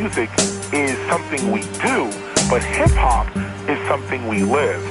[0.00, 0.30] music
[0.72, 1.98] is something we do,
[2.48, 3.26] but hip hop
[3.68, 4.82] is something we live.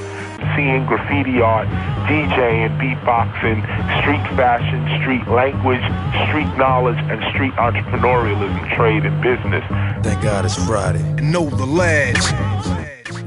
[0.54, 1.68] Seeing graffiti art,
[2.08, 3.60] DJing, beatboxing,
[3.98, 5.84] street fashion, street language,
[6.26, 9.64] street knowledge, and street entrepreneurialism, trade, and business.
[10.06, 11.04] Thank God it's Friday.
[11.18, 12.24] And know the lads.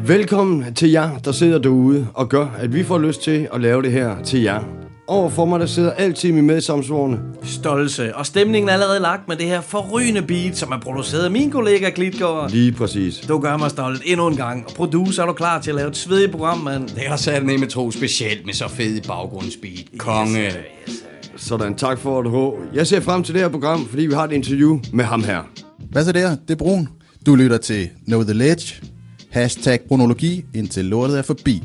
[0.08, 3.82] Velkommen til jer, der sidder derude og gør, at vi får lyst til at lave
[3.82, 4.83] det her til jer.
[5.08, 7.20] Overfor mig, der sidder altid min medsamsvorene.
[7.44, 8.16] Stolse.
[8.16, 11.52] Og stemningen er allerede lagt med det her forrygende beat, som er produceret af min
[11.52, 12.52] kollega Glitgaard.
[12.52, 13.18] Lige præcis.
[13.18, 14.66] Du gør mig stolt endnu en gang.
[14.68, 16.88] Og producer, er du klar til at lave et svedigt program, mand?
[16.88, 19.86] Det har sat med tro specielt med så fed baggrundsbeat.
[19.98, 20.46] Konge.
[20.46, 20.60] Yes, sir.
[20.88, 21.38] yes, sir.
[21.38, 22.76] Sådan, tak for det, H.
[22.76, 25.42] Jeg ser frem til det her program, fordi vi har et interview med ham her.
[25.92, 26.30] Hvad så der?
[26.36, 26.90] Det er Brun.
[27.26, 28.76] Du lytter til Know The Ledge.
[29.30, 31.64] Hashtag Brunologi, indtil lortet er forbi.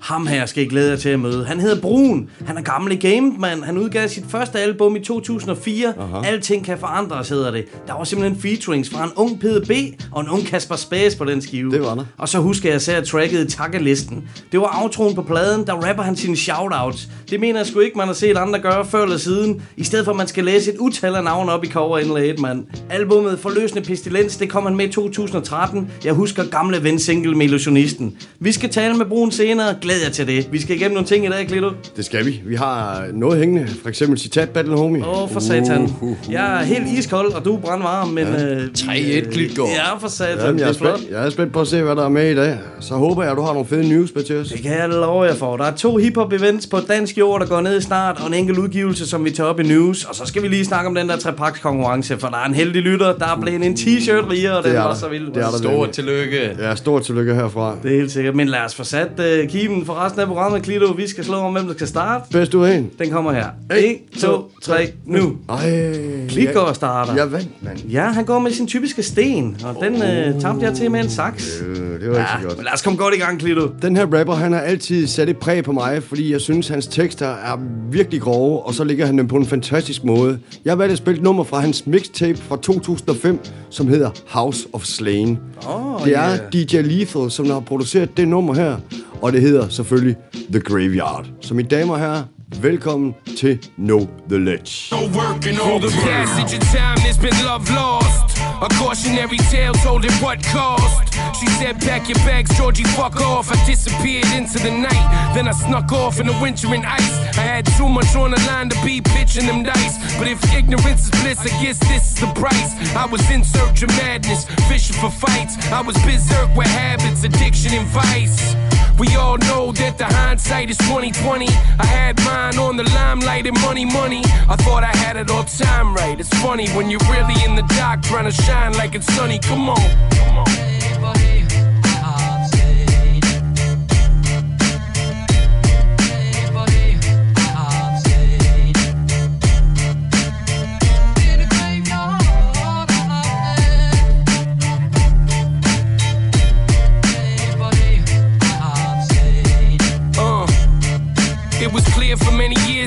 [0.00, 1.44] Ham her skal I glæde jer til at møde.
[1.44, 2.30] Han hedder Brun.
[2.46, 3.64] Han er gammel i gamet, mand.
[3.64, 5.94] Han udgav sit første album i 2004.
[5.98, 6.26] Aha.
[6.26, 7.64] Alting kan forandres, hedder det.
[7.86, 11.42] Der var simpelthen featurings fra en ung PDB og en ung Kasper Space på den
[11.42, 11.72] skive.
[11.72, 12.04] Det var der.
[12.18, 14.28] Og så husker jeg at tracket i takkelisten.
[14.52, 17.08] Det var aftroen på pladen, der rapper han sine shoutouts.
[17.30, 19.62] Det mener jeg sgu ikke, man har set andre gøre før eller siden.
[19.76, 22.64] I stedet for, at man skal læse et utal af navne op i coverindlæget, mand.
[22.90, 25.90] Albummet Forløsende Pestilens, det kom han med i 2013.
[26.04, 28.16] Jeg husker gamle ven single med illusionisten.
[28.38, 29.74] Vi skal tale med Brun senere.
[29.80, 30.48] Glæd jer til det.
[30.52, 31.70] Vi skal igennem nogle ting i dag, Klito.
[31.96, 32.40] Det skal vi.
[32.46, 33.68] Vi har noget hængende.
[33.82, 35.06] For eksempel citat battle, homie.
[35.06, 35.94] Åh, oh, for satan.
[36.30, 38.26] Jeg er helt iskold, og du er brandvarm, men...
[38.26, 38.54] Ja.
[38.54, 39.68] Øh, 3-1 Glitgaard.
[39.68, 40.38] Ja, for satan.
[40.38, 42.30] Jamen, jeg, er er spændt, jeg er spændt på at se, hvad der er med
[42.30, 42.58] i dag.
[42.80, 44.48] Så håber jeg, at du har nogle fede news med til os.
[44.48, 45.56] Det kan jeg love jer for.
[45.56, 48.58] Der er to hiphop events på dansk jord, der går ned snart, og en enkelt
[48.58, 50.04] udgivelse, som vi tager op i news.
[50.04, 52.54] Og så skal vi lige snakke om den der trepaks konkurrence, for der er en
[52.54, 55.26] heldig lytter, der er blevet en t-shirt rigere, og den Det er var så vild.
[55.26, 56.56] Det er der Stort tillykke.
[56.58, 57.76] Ja, stort tillykke herfra.
[57.82, 58.34] Det er helt sikkert.
[58.34, 60.86] Men lad os få sat uh, kimen for resten af programmet, Klito.
[60.92, 62.24] Vi skal slå om, hvem der skal starte.
[62.32, 62.90] Bedst af en.
[62.98, 63.46] Den kommer her.
[63.76, 65.36] 1, 2, 3, nu.
[65.48, 65.92] Ej.
[66.28, 67.14] Klitgaard starter.
[67.14, 67.78] Jeg vandt, mand.
[67.78, 71.10] Ja, han går med sin typiske sten, og den øh, tabte jeg til med en
[71.10, 71.62] saks.
[71.66, 72.10] Øh, det var ikke så
[72.40, 72.56] Ja, godt.
[72.56, 73.68] men lad os komme godt i gang, Klito.
[73.82, 76.86] Den her rapper, han har altid sat et præg på mig, fordi jeg synes, hans
[76.86, 77.58] tekster er
[77.90, 80.38] virkelig grove, og så ligger han dem på en fantastisk måde.
[80.64, 83.38] Jeg har valgt at spille nummer fra hans mixtape fra 2005,
[83.70, 85.38] som hedder House of Slain.
[85.68, 86.36] Åh, det er ja.
[86.52, 88.76] DJ Lethal, som har produceret det nummer her,
[89.22, 90.16] og det hedder selvfølgelig
[90.52, 91.26] The Graveyard.
[91.40, 92.22] Så mine damer og herrer,
[92.60, 94.94] velkommen til Know The Ledge.
[94.94, 98.39] No working all the the passage of time, there's been love lost.
[98.62, 101.14] A cautionary tale told at what cost.
[101.40, 103.50] She said, Pack your bags, Georgie, fuck off.
[103.50, 105.32] I disappeared into the night.
[105.34, 107.12] Then I snuck off in the winter and ice.
[107.38, 109.96] I had too much on the line to be pitching them dice.
[110.18, 112.72] But if ignorance is bliss, I guess this is the price.
[112.94, 115.56] I was in search of madness, fishing for fights.
[115.72, 118.54] I was berserk with habits, addiction, and vice.
[119.00, 121.46] We all know that the hindsight is 2020.
[121.48, 124.20] I had mine on the limelight and money, money.
[124.46, 126.20] I thought I had it all time right.
[126.20, 129.38] It's funny when you're really in the dark trying to shine like it's sunny.
[129.38, 129.80] Come on,
[130.10, 131.39] come on.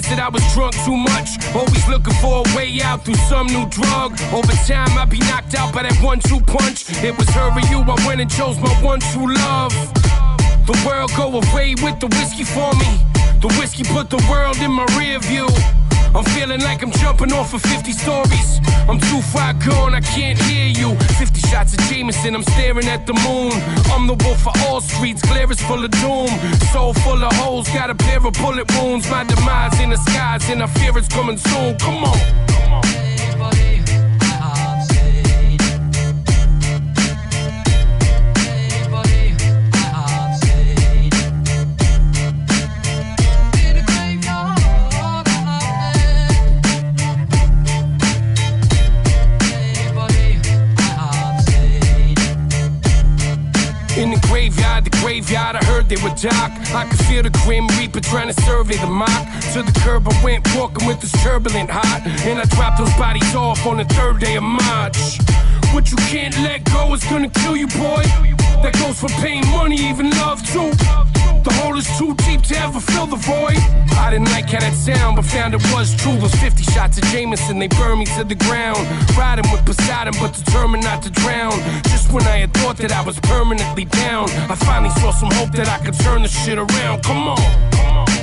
[0.03, 1.37] Years that I was drunk too much.
[1.55, 4.19] Always looking for a way out through some new drug.
[4.33, 6.89] Over time, I'd be knocked out by that one two punch.
[7.03, 9.73] It was her or you, I went and chose my one true love.
[10.65, 12.89] The world go away with the whiskey for me.
[13.41, 15.47] The whiskey put the world in my rear view.
[16.15, 18.59] I'm feeling like I'm jumping off of 50 stories.
[18.87, 20.95] I'm too far gone, I can't hear you.
[21.17, 23.53] 50 shots of Jameson, I'm staring at the moon.
[23.91, 26.27] I'm the wolf of all streets, glare is full of doom.
[26.71, 29.09] Soul full of holes, got a pair of bullet wounds.
[29.09, 31.77] My demise in the skies, and I fear it's coming soon.
[31.79, 32.17] Come on.
[32.47, 33.12] Come on.
[55.13, 56.51] Graveyard, I heard they were dark.
[56.73, 59.23] I could feel the grim reaper trying to survey the mock.
[59.53, 62.01] To the curb, I went walking with this turbulent heart.
[62.25, 65.19] And I dropped those bodies off on the third day of March.
[65.71, 68.03] What you can't let go is gonna kill you, boy.
[68.63, 70.71] That goes for pain, money, even love too.
[71.43, 73.59] The hole is too deep to ever fill the void.
[73.99, 76.15] I didn't like how that sound, but found it was true.
[76.17, 78.79] Those 50 shots of Jameson, they burned me to the ground.
[79.17, 81.53] Riding with Poseidon, but determined not to drown.
[81.83, 85.51] Just when I had thought that I was permanently down, I finally saw some hope
[85.53, 87.03] that I could turn the shit around.
[87.03, 88.22] Come on, come on.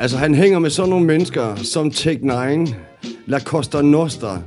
[0.00, 2.20] Altså, han hænger med sådan nogle mennesker som Take
[2.64, 2.72] 9,
[3.26, 4.38] La Costa Nostra,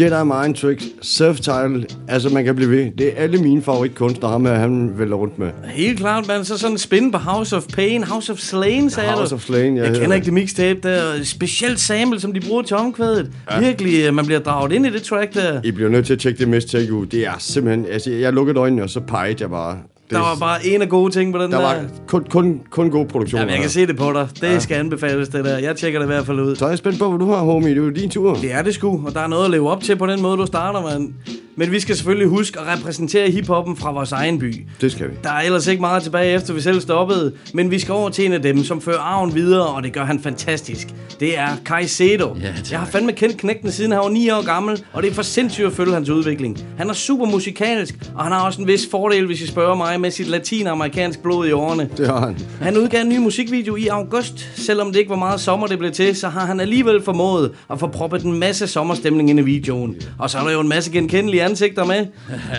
[0.00, 1.84] Jedi Mind Tricks, Self-Title.
[2.08, 2.90] Altså, man kan blive ved.
[2.98, 5.50] Det er alle mine favoritkunstnere, ham her, han vælger rundt med.
[5.64, 6.44] Helt klart, man.
[6.44, 9.34] Så sådan en spin på House of Pain, House of Slain, sagde House du.
[9.34, 10.00] of Slain, ja, Jeg ja.
[10.00, 11.24] kender ikke det mixtape der.
[11.24, 13.30] Specielt sample, som de bruger til omkvædet.
[13.50, 13.60] Ja.
[13.60, 15.60] Virkelig, øh, man bliver draget ind i det track der.
[15.64, 17.06] I bliver nødt til at tjekke det mistake ud.
[17.06, 17.86] Det er simpelthen...
[17.92, 19.78] Altså, jeg lukkede øjnene, og så pegede jeg bare.
[20.10, 21.64] Det, Der var bare en af gode ting på den der der.
[21.66, 23.38] var kun, kun, kun god produktion.
[23.38, 24.28] Jamen, jeg kan se det på dig.
[24.40, 24.58] Det ja.
[24.58, 25.58] skal anbefales, det der.
[25.58, 26.56] Jeg tjekker det i hvert fald ud.
[26.56, 27.68] Så er jeg spændt på, hvad du har, homie.
[27.70, 28.34] Det er jo din tur.
[28.34, 30.36] Det er det sgu, og der er noget at leve op til på den måde,
[30.36, 31.12] du starter, mand.
[31.58, 34.66] Men vi skal selvfølgelig huske at repræsentere hiphoppen fra vores egen by.
[34.80, 35.14] Det skal vi.
[35.24, 38.26] Der er ellers ikke meget tilbage efter vi selv stoppede, men vi skal over til
[38.26, 40.88] en af dem, som fører arven videre, og det gør han fantastisk.
[41.20, 42.36] Det er Caicedo.
[42.42, 42.70] Ja, tak.
[42.70, 45.22] Jeg har fandme kendt knægten siden han var 9 år gammel, og det er for
[45.22, 46.58] sindssygt at følge hans udvikling.
[46.78, 50.00] Han er super musikalsk, og han har også en vis fordel, hvis I spørger mig,
[50.00, 51.88] med sit latinamerikansk blod i årene.
[51.96, 52.36] Det har han.
[52.60, 54.48] Han udgav en ny musikvideo i august.
[54.56, 57.80] Selvom det ikke var meget sommer, det blev til, så har han alligevel formået at
[57.80, 59.96] få proppet en masse sommerstemning ind i videoen.
[60.18, 62.06] Og så er der jo en masse genkendelige ansigter med.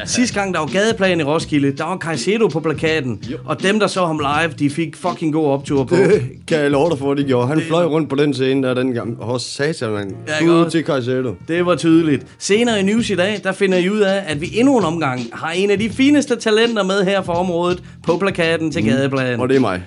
[0.06, 3.24] Sidste gang, der var gadeplan i Roskilde, der var Caicedo på plakaten.
[3.46, 5.96] Og dem, der så ham live, de fik fucking god optur på.
[5.96, 7.48] Det kan jeg love dig for, de gjorde.
[7.48, 9.18] Han fløj rundt på den scene der dengang.
[9.22, 10.16] Åh, satan, man.
[10.28, 10.72] Ja, godt.
[10.72, 11.36] til Caicedo.
[11.48, 12.26] Det var tydeligt.
[12.40, 15.22] Senere i news i dag, der finder I ud af, at vi endnu en omgang
[15.34, 19.40] har en af de fineste talenter med her fra området på plakaten til gadeplan.
[19.40, 19.82] Og det er mig.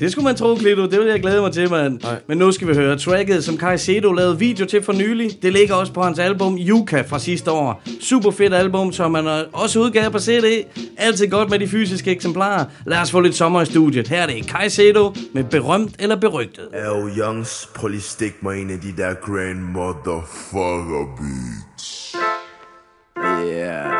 [0.00, 0.82] Det skulle man tro, Klito.
[0.86, 2.00] Det vil jeg glæde mig til, mand.
[2.02, 2.20] Nej.
[2.28, 5.42] Men nu skal vi høre tracket, som Caicedo lavede video til for nylig.
[5.42, 7.82] Det ligger også på hans album Yuka fra sidste år.
[8.00, 10.64] Super fedt album, som man øh, også udgav på CD.
[10.96, 12.64] Altid godt med de fysiske eksemplarer.
[12.86, 14.08] Lad os få lidt sommer i studiet.
[14.08, 16.68] Her er det Caicedo med berømt eller berygtet.
[16.72, 22.16] L Youngs, prøv lige stik mig en af de der grand motherfucker beats.
[23.46, 23.92] Yeah.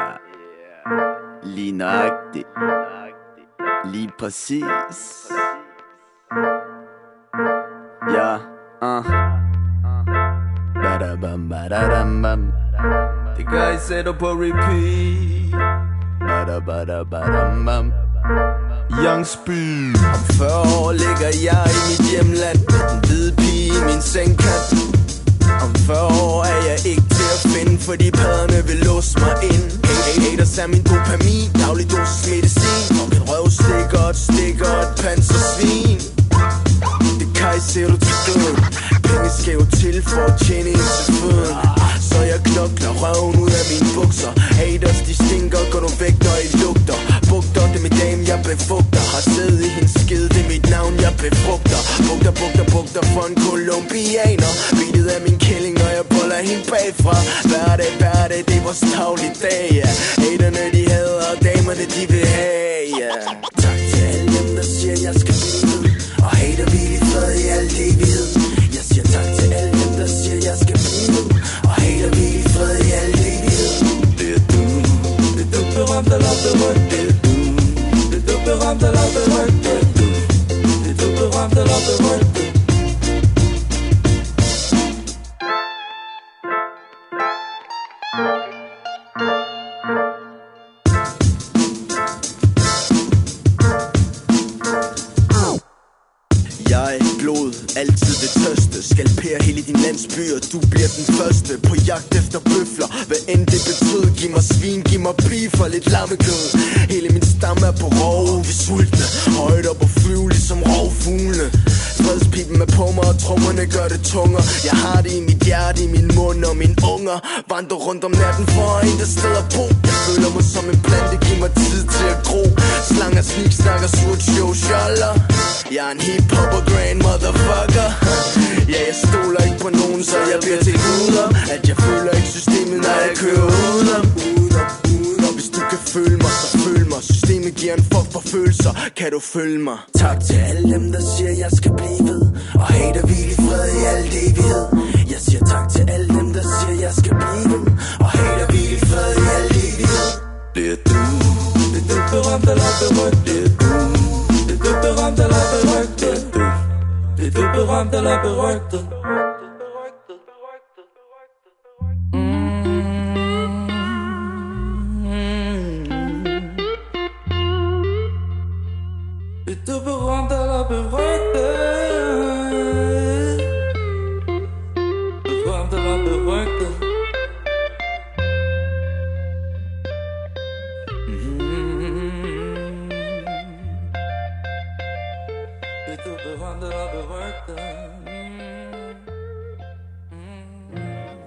[1.44, 2.46] Lige nøjagtigt.
[3.92, 4.64] Lige præcis.
[6.34, 6.42] Ja,
[8.82, 8.98] ah.
[8.98, 9.04] uh.
[10.82, 12.52] Badabam, badadam, bam.
[13.36, 15.54] Det gør I sætter på repeat.
[16.28, 17.92] Badabadabadam, bam.
[19.04, 19.94] Young Speed.
[20.14, 20.50] Om 40
[20.81, 24.66] år ligger jeg i mit hjemland Med den hvide pige i min sengkat
[25.64, 29.64] Om 40 år er jeg ikke til at finde Fordi padderne vil låse mig ind
[29.87, 34.72] Hey, hey, haters er min dopamin Daglig dosis medicin Og min røv stikker et stikker
[34.84, 36.13] et pansersvin
[37.54, 38.56] det ser du til død
[39.06, 41.56] Penge skal jo til for at tjene ind til føden
[42.10, 44.32] Så jeg knokler røven ud af mine bukser.
[44.60, 46.98] Haters de stinker, går du væk når I lugter?
[47.30, 50.66] Bugter, det er min dame, jeg befugter Har sædet i hendes skid, det er mit
[50.74, 56.04] navn, jeg befrugter Bugter, bugter, bugter for en kolumbianer Beatet af min killing, når jeg
[56.14, 57.16] boller hende bagfra.
[57.50, 59.88] Hvad er det, hvad er det, det er vores dagligdag, ja.
[60.22, 63.10] Haterne de hader, damerne de vil have, ja.
[63.28, 63.53] Tak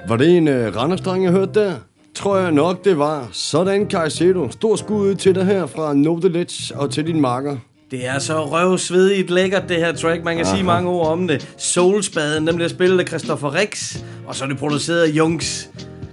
[0.08, 1.74] Var det en uh, Randers-dreng, jeg hørte der?
[2.16, 3.30] Tror jeg nok, det var.
[3.32, 4.52] Sådan, Caicedo.
[4.52, 5.94] Stor skud til dig her fra
[6.30, 7.58] Ledge og til din makker.
[7.92, 10.24] Det er så røvsvedigt lækkert, det her track.
[10.24, 10.56] Man kan Aha.
[10.56, 11.50] sige mange ord om det.
[11.58, 13.98] Soulspaden, den bliver spillet af Christopher Rex.
[14.28, 15.70] Og så er det produceret af Jungs.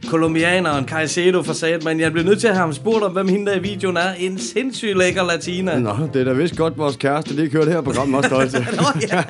[0.08, 3.28] Kolumbianeren Caicedo for sat, men jeg bliver nødt til at have ham spurgt om, hvem
[3.28, 4.12] hende der i videoen er.
[4.18, 5.78] En sindssygt lækker latina.
[5.78, 8.50] Nå, det er da vist godt, vores kæreste lige kørt her på programmet også stolt
[8.50, 8.66] til.
[8.76, 9.22] Nå, ja.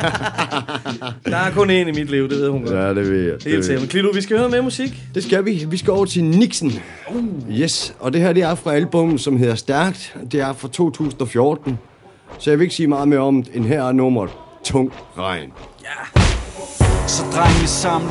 [1.31, 2.75] Der er kun en i mit liv, det ved hun godt.
[2.75, 3.35] ja, det ved jeg.
[3.35, 3.89] det Helt sikkert.
[3.89, 5.03] Klito, vi skal høre mere musik.
[5.15, 5.67] Det skal vi.
[5.69, 6.73] Vi skal over til Nixon.
[7.15, 7.25] Uh.
[7.51, 10.17] Yes, og det her det er fra album, som hedder Stærkt.
[10.33, 11.79] Det er fra 2014.
[12.39, 14.31] Så jeg vil ikke sige meget mere om det, end her er nummeret
[14.65, 15.53] Tung Regn.
[17.07, 18.09] Så drenge samle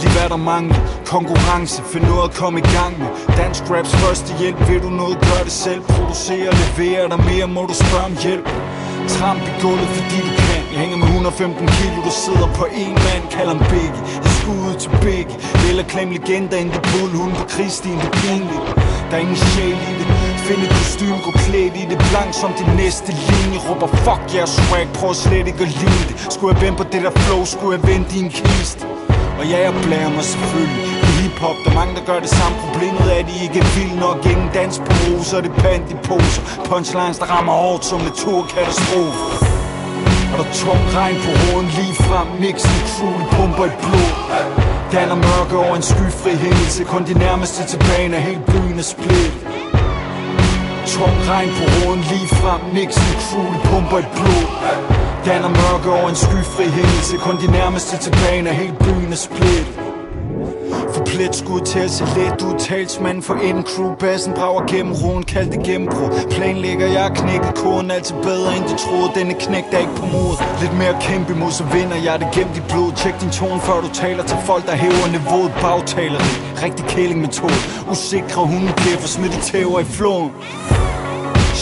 [0.00, 0.80] Lige hvad der mangler.
[1.14, 3.08] Konkurrence Find noget at komme i gang med.
[3.40, 4.58] Dansk raps første hjælp.
[4.68, 5.82] Vil du noget, gør det selv.
[5.94, 8.46] Producere, levere der mere Må du spørge om hjælp.
[9.16, 10.62] Tramp i gulvet, fordi du kan.
[10.72, 13.22] Jeg hænger med 115 kilo Du sidder på en mand.
[13.34, 14.02] Kald ham Biggie.
[14.24, 15.36] Jeg skulle til Biggie.
[15.68, 18.64] Eller klem legender ind i bull Hun på Kristin, det er pinligt.
[19.08, 20.08] Der er ingen sjæl i det.
[20.46, 21.98] Find et kostyme, gå klædt i det.
[22.10, 23.58] Blank som din næste linje.
[23.68, 26.16] Råber fuck jeres swag, prøv slet ikke at lide det.
[26.34, 28.95] Skulle jeg vente på det der flow, skulle jeg vente din kiste.
[29.38, 30.86] Og ja, jeg blærer mig selvfølgelig.
[31.16, 32.54] Hiphop, der er mange, der gør det samme.
[32.64, 34.18] Problemet er, at de ikke er vilde nok.
[34.32, 36.42] Ingen dans på roser, det er pant i poser.
[36.70, 39.22] Punchlines, der rammer hårdt som naturkatastrofe.
[40.32, 42.28] Og der er tung regn på roden lige frem.
[42.44, 44.10] Nixon crew, pumper i blod.
[44.92, 46.86] Dan er mørke over en skyfri himmel.
[46.92, 49.34] Kun de nærmeste tilbage, når helt byen er splittet.
[50.94, 52.60] Tung regn på roden lige frem.
[52.76, 55.05] Nixon crew, pumper i blod.
[55.26, 59.66] Danner mørke over en skyfri himmel Kun de nærmeste tilbage, når helt byen er splittet.
[60.94, 63.94] For plet skud til at se let ud Talsmanden for en crew.
[63.94, 66.10] Bassen brager gennem roen kaldt det gennembrud.
[66.30, 69.10] Planlægger jeg knækket koden Altid bedre end de troede.
[69.18, 70.34] Denne knæk der ikke på mod.
[70.60, 72.92] Lidt mere kæmpe imod Så vinder jeg det gennem dit blod.
[72.96, 75.52] Tjek din tone før du taler til folk Der hæver niveauet.
[75.62, 76.32] Bagtaleri
[76.64, 78.42] Rigtig kæling metode Usikre
[78.80, 80.30] bliver for smidt tæver i floden.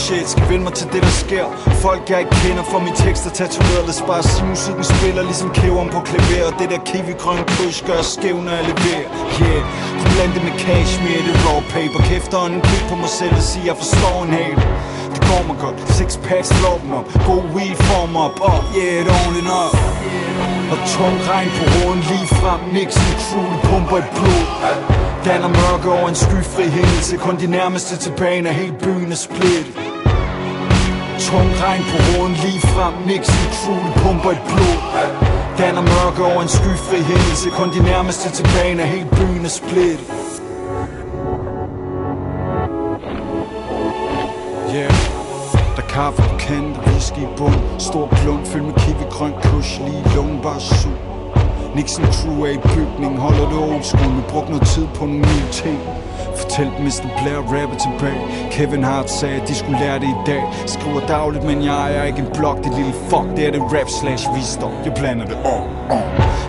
[0.04, 1.46] Shit, skal vende mig til det der sker.
[1.84, 3.84] Folk jeg ikke kender for mine tekster tatoveret.
[3.88, 6.46] Lad os bare sige musikken spiller ligesom kæveren på klaver.
[6.50, 9.08] Og det der kiwi grøn kryds gør skæv når jeg leverer.
[9.42, 9.62] Yeah,
[9.98, 12.00] kunne blande det med cashmere Det raw paper.
[12.10, 14.56] Kæfter en kig på mig selv og sige jeg forstår en hel.
[15.14, 17.06] Det går mig godt, six packs slår dem op.
[17.28, 19.74] God weed får mig op, oh, yeah, it on and up
[20.72, 22.60] og tung regn på roden lige frem.
[22.76, 24.44] Nixon crew, de pumper et blod.
[25.24, 29.93] Danner mørke over en skyfri himmel Kun de nærmeste tilbage, når hele byen er splittet.
[31.26, 32.94] Tung regn på roden lige frem.
[33.06, 34.78] Nixon crew, de pumper et blod.
[35.58, 37.50] Danner mørke over en skyfri hændelse.
[37.50, 40.00] Kun de nærmeste tilbage, når helt byen er split
[44.74, 44.94] Yeah.
[45.76, 47.60] Der er kaffe på kant og whisky i bund.
[47.78, 50.92] Stor klump fyldt med kiwi grøn kush Lige lungen bare sug
[51.74, 54.16] Nixon crew er i bygningen, Holder det old school.
[54.16, 55.78] Vi brugte noget tid på nogle nye ting.
[56.36, 60.08] Fortæl dem, hvis du bliver rapper tilbage Kevin Hart sagde, at de skulle lære det
[60.08, 60.42] i dag.
[60.66, 63.88] Skriver dagligt, men jeg er ikke en blog Det lille fuck, det er det rap
[63.88, 64.72] slash visdom.
[64.84, 65.62] Jeg blander det om,
[65.96, 66.02] om.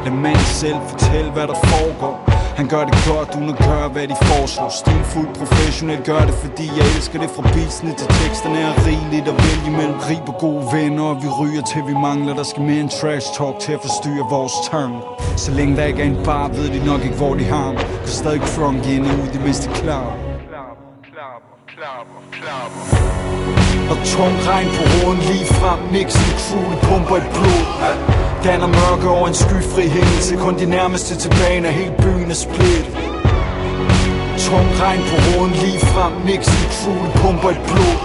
[0.03, 4.07] Lad manden selv fortælle, hvad der foregår han gør det godt, uden at gøre, hvad
[4.07, 4.69] de foreslår.
[4.83, 7.29] Stilfuldt professionelt gør det, fordi jeg elsker det.
[7.35, 11.29] Fra beatsene til teksterne er rigeligt at vælge mellem Rig på gode venner, og vi
[11.39, 12.33] ryger til vi mangler.
[12.35, 14.95] Der skal mere en trash talk til at forstyrre vores tank
[15.37, 17.85] Så længe der ikke er en bar, ved de nok ikke, hvor de har mig
[18.03, 20.07] Kan stadig crunk ind og ud, det mindste klar
[23.89, 25.79] og tung regn på hovedet lige frem.
[25.91, 28.24] Nixon crew, de pumper et blod.
[28.45, 30.39] Danner mørke over en skyfri himmel.
[30.45, 32.93] Kun de nærmeste tilbage, når helt byen er splittet.
[34.45, 36.13] Tung regn på roden lige frem.
[36.25, 37.97] Nixon crew, pumper et blod.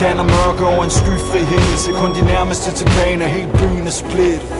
[0.00, 2.02] Danner mørke over en skyfri himmel.
[2.02, 4.57] Kun de nærmeste tilbage, når helt byen er splittet.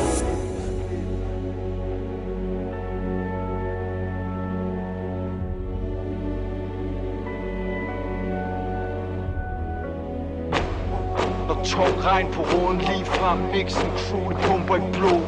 [12.19, 13.39] Tung regn på roden lige frem.
[13.39, 15.23] Mixen crew, de pumper i blod.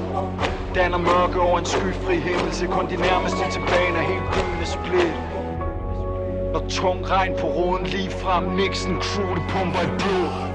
[0.75, 2.53] Danner mørke over en skyfri himmel.
[2.53, 5.15] Sekund de nærmeste tilbage, når helt byen er split
[6.53, 8.45] Når tung regn på roden lige frem.
[8.45, 10.50] Mixen crew, pumper i blod.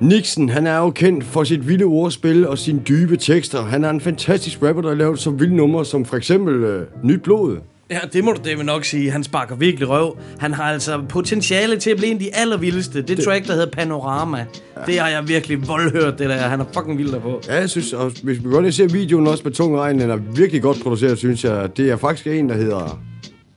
[0.00, 3.62] Nixon, han er jo kendt for sit vilde ordspil og sine dybe tekster.
[3.62, 6.86] Han er en fantastisk rapper, der har lavet så vilde numre som for eksempel øh,
[7.02, 7.56] Nyt Blod.
[7.90, 9.10] Ja, det må du det nok sige.
[9.10, 10.16] Han sparker virkelig røv.
[10.38, 12.98] Han har altså potentiale til at blive en af de allervildeste.
[12.98, 14.44] Det, det track, der hedder Panorama, ja.
[14.86, 16.36] det har jeg virkelig voldhørt, det der.
[16.36, 17.40] Han er fucking vild på.
[17.48, 20.16] Ja, jeg synes, og hvis vi og ser videoen også med tung regn, den er
[20.16, 21.76] virkelig godt produceret, synes jeg.
[21.76, 23.00] Det er faktisk en, der hedder...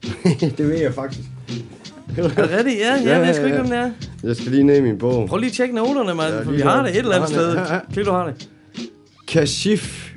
[0.57, 1.23] det ved jeg faktisk.
[2.17, 2.79] Er det rigtigt?
[2.79, 3.91] Ja, ja, ja, jeg ved sgu ikke, hvem det er.
[4.23, 5.27] Jeg skal lige ned i min bog.
[5.29, 7.29] Prøv lige at tjekke noterne, mand, Ja, ja, for vi har det et eller andet
[7.29, 7.53] Ja, sted.
[7.55, 7.79] ja, ja.
[7.93, 8.49] Klip, du har det.
[9.27, 10.09] Kashif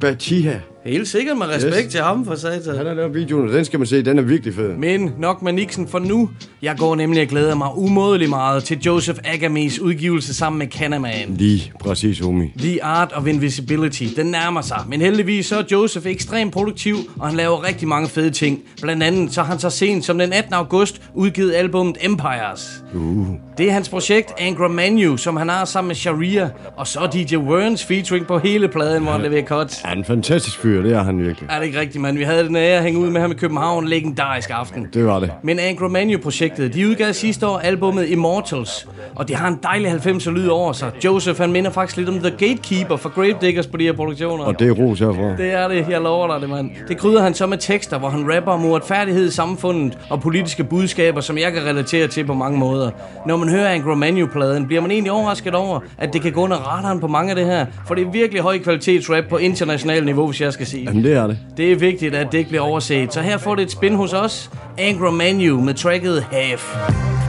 [0.00, 0.58] Batiha.
[0.84, 1.92] Helt sikkert med respekt Yes.
[1.92, 2.76] til ham for satan.
[2.76, 4.02] Han har lavet videoen, og den skal man se.
[4.04, 4.76] Den er virkelig fed.
[4.76, 6.30] Men nok med Nixon for nu.
[6.62, 11.34] Jeg går nemlig og glæder mig umådelig meget til Joseph Agamis udgivelse sammen med Canaman.
[11.38, 12.50] Lige præcis, homie.
[12.58, 14.04] The Art of Invisibility.
[14.16, 14.80] Den nærmer sig.
[14.88, 18.60] Men heldigvis så er Joseph ekstremt produktiv, og han laver rigtig mange fede ting.
[18.82, 20.54] Blandt andet så har han så sent som den 18.
[20.54, 22.84] august udgivet albumet Empires.
[22.94, 23.26] Uh.
[23.58, 26.50] Det er hans projekt Angra Manu, som han har sammen med Sharia.
[26.76, 29.80] Og så DJ Werns featuring på hele pladen, hvor han leverer cuts.
[29.80, 31.50] Han er en fantastisk fyr, det er han virkelig.
[31.50, 32.18] Er det ikke rigtigt, mand?
[32.18, 33.88] Vi havde den ære at hænge ud med ham i København.
[33.88, 34.86] Legendarisk aften.
[34.94, 35.30] Det var det.
[35.42, 40.30] Men Angra Manu-projektet, de udgav sidste år albumet Immortals, og det har en dejlig 90'er
[40.30, 40.90] lyd over sig.
[41.04, 44.44] Joseph, han minder faktisk lidt om The Gatekeeper fra Gravediggers på de her produktioner.
[44.44, 45.42] Og det er ros herfra.
[45.42, 46.70] Det er det, jeg lover dig det, mand.
[46.88, 50.64] Det krydder han så med tekster, hvor han rapper om uretfærdighed i samfundet og politiske
[50.64, 52.90] budskaber, som jeg kan relatere til på mange måder.
[53.26, 56.56] Når man hører Angra Manu-pladen, bliver man egentlig overrasket over, at det kan gå under
[56.56, 60.04] radaren på mange af det her, for det er virkelig høj kvalitets rap på international
[60.04, 60.84] niveau, hvis jeg skal sige.
[60.84, 61.38] Jamen, det er det.
[61.56, 63.14] Det er vigtigt, at det ikke bliver overset.
[63.14, 64.50] Så her får det et spin hos os.
[64.78, 66.76] Angra Manu med tracket Half.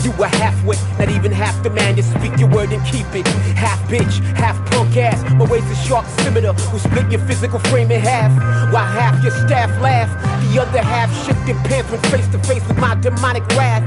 [0.06, 1.98] You a halfwit, not even half the man.
[1.98, 3.28] You speak your word and keep it.
[3.58, 5.20] Half bitch, half punk ass.
[5.40, 8.32] My ways a sharp scimitar who split your physical frame in half.
[8.72, 10.12] While half your staff laugh,
[10.44, 13.84] the other half shifted pants when face to face with my demonic wrath.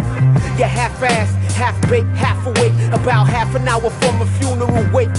[0.58, 2.74] You're half ass, half baked, half awake.
[2.92, 5.14] About half an hour from a funeral wake.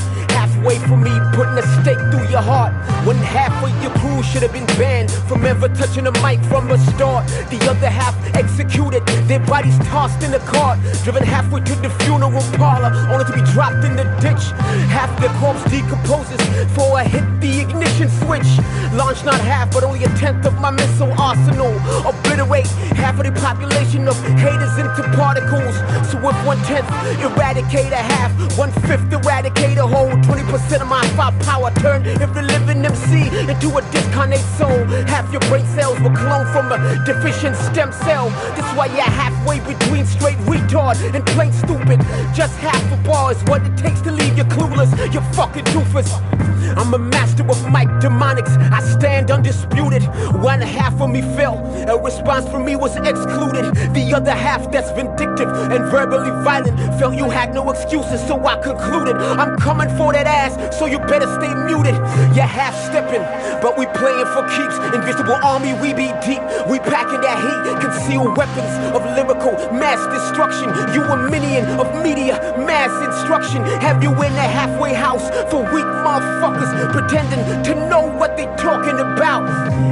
[0.59, 2.73] Halfway from me, putting a stake through your heart.
[3.07, 6.67] When half of your crew should have been banned from ever touching a mic from
[6.67, 7.25] the start.
[7.49, 10.79] The other half executed, their bodies tossed in a cart.
[11.05, 14.51] Driven halfway to the funeral parlor, only to be dropped in the ditch.
[14.91, 16.41] Half their corpse decomposes
[16.75, 18.51] for I hit the ignition switch.
[18.91, 21.71] Launch not half, but only a tenth of my missile arsenal.
[22.03, 22.67] Obliterate
[22.99, 25.75] half of the population of haters into particles.
[26.11, 26.89] So with one tenth
[27.23, 30.09] eradicate a half, one fifth eradicate a whole.
[30.09, 34.85] 20% of my five firepower turn every living MC into a discarnate soul.
[35.05, 38.29] Half your brain cells were cloned from a deficient stem cell.
[38.55, 41.99] That's why you're halfway between straight retard and plain stupid.
[42.33, 44.91] Just half a bar is what it takes to leave you clueless.
[45.13, 46.09] You fucking doofus.
[46.77, 48.55] I'm a master of mic demonics.
[48.71, 50.03] I stand undisputed.
[50.41, 51.57] One half of me fell.
[51.89, 53.73] A response from me was excluded.
[53.93, 58.61] The other half that's vindictive and verbally violent felt you had no excuses, so I
[58.61, 60.38] concluded I'm coming for that ass,
[60.71, 61.95] so you better stay muted.
[62.31, 63.23] You're half stepping,
[63.61, 64.75] but we playing for keeps.
[64.95, 66.39] Invisible army, we be deep.
[66.71, 70.71] We packing that heat, concealed weapons of lyrical mass destruction.
[70.95, 73.63] You a minion of media mass instruction.
[73.83, 78.95] Have you in a halfway house for weak motherfuckers pretending to know what they talking
[78.95, 79.43] about?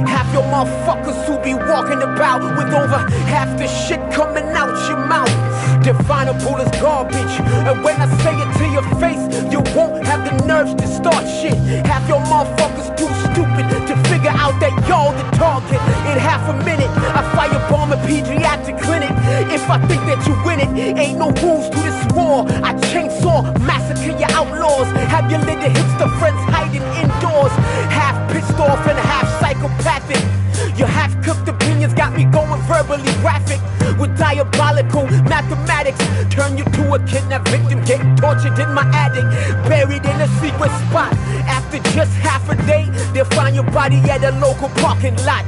[0.08, 5.04] Half your motherfuckers who be walking about with over half the shit coming out your
[5.06, 5.47] mouth.
[5.82, 7.34] Definable as garbage.
[7.68, 11.24] And when I say it to your face, you won't have the nerves to start
[11.26, 11.54] shit.
[11.86, 15.80] Half your motherfuckers too stupid to figure out that y'all the target.
[16.10, 19.10] In half a minute, I firebomb a pediatric clinic.
[19.52, 22.44] If I think that you win it, ain't no rules to this war.
[22.64, 24.88] I chainsaw, massacre your outlaws.
[25.08, 27.52] Have your little hipster friends hiding indoors.
[27.92, 30.20] Half pissed off and half psychopathic.
[30.78, 33.60] Your half-cooked opinions got me going verbally graphic
[33.98, 35.98] with diabolical mathematics.
[36.34, 39.24] Turn you to a kidnapped victim, getting tortured in my attic,
[39.68, 41.12] buried in a secret spot.
[41.48, 45.44] After just half a day, they'll find your body at a local parking lot.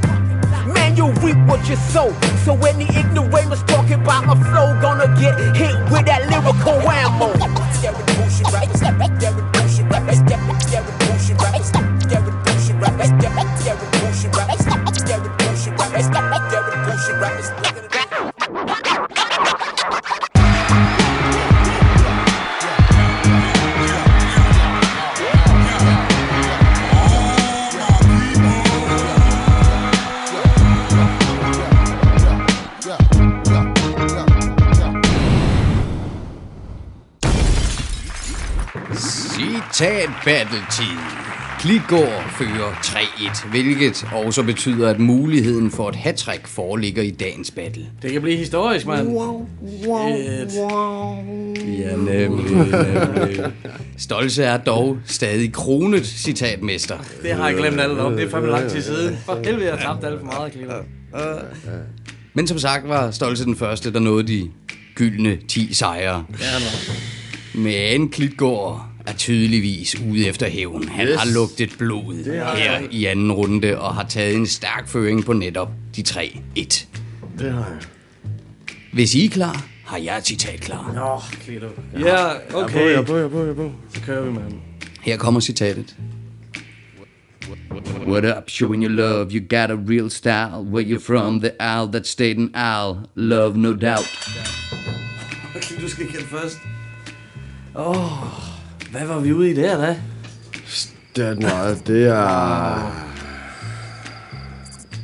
[0.67, 2.13] Man, you reap what you sow.
[2.45, 7.51] So any ignoramus talking about my flow, gonna get hit with that lyrical ammo.
[39.81, 40.99] Citat battle-tid.
[41.59, 47.87] Klitgård fører 3-1, hvilket også betyder, at muligheden for et hattrick foreligger i dagens battle.
[48.03, 49.09] Det kan blive historisk, mand.
[49.09, 49.49] Wow,
[49.87, 50.11] wow,
[50.59, 51.17] wow.
[51.79, 53.53] Ja, nemlig, nemlig.
[53.99, 56.97] Stolse er dog stadig kronet citatmester.
[57.23, 58.17] Det har jeg glemt alt om.
[58.17, 59.17] Det er fandme lang tid siden.
[59.25, 60.73] For helvede, jeg har tabt alt for meget, Klima.
[62.35, 64.51] Men som sagt var Stolse den første, der nåede de
[64.95, 66.25] gyldne 10 sejre.
[66.41, 66.95] Ja, var.
[67.55, 70.89] Men Klitgaard er tydeligvis ude efter hævn.
[70.89, 71.19] Han Yes.
[71.21, 72.89] har lugtet blod har her jeg.
[72.91, 76.87] i anden runde og har taget en stærk føring på netop de 3-1.
[77.39, 77.79] Det har jeg.
[78.93, 80.93] Hvis I er klar, har jeg et citat klar.
[80.95, 81.67] Nå, Klito.
[82.01, 82.81] Ja, okay.
[82.91, 83.73] Jeg er på, jeg er på, jeg er på.
[83.95, 84.53] Så kører vi, mand.
[85.03, 85.97] Her kommer citatet.
[88.07, 90.63] What up, showing your love, you got a real style.
[90.73, 92.97] Where you from, the owl that stayed an owl.
[93.15, 94.09] Love, no doubt.
[95.81, 96.59] Du skal kende først.
[97.75, 98.23] Åh, oh,
[98.91, 99.97] hvad var vi ude i der, da?
[101.23, 101.87] Er meget.
[101.87, 103.07] Det er...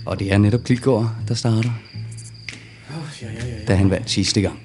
[0.07, 1.71] Og det er netop Klitgaard, der starter,
[3.23, 3.65] Ja, ja, ja.
[3.69, 4.59] da han vandt sidste gang.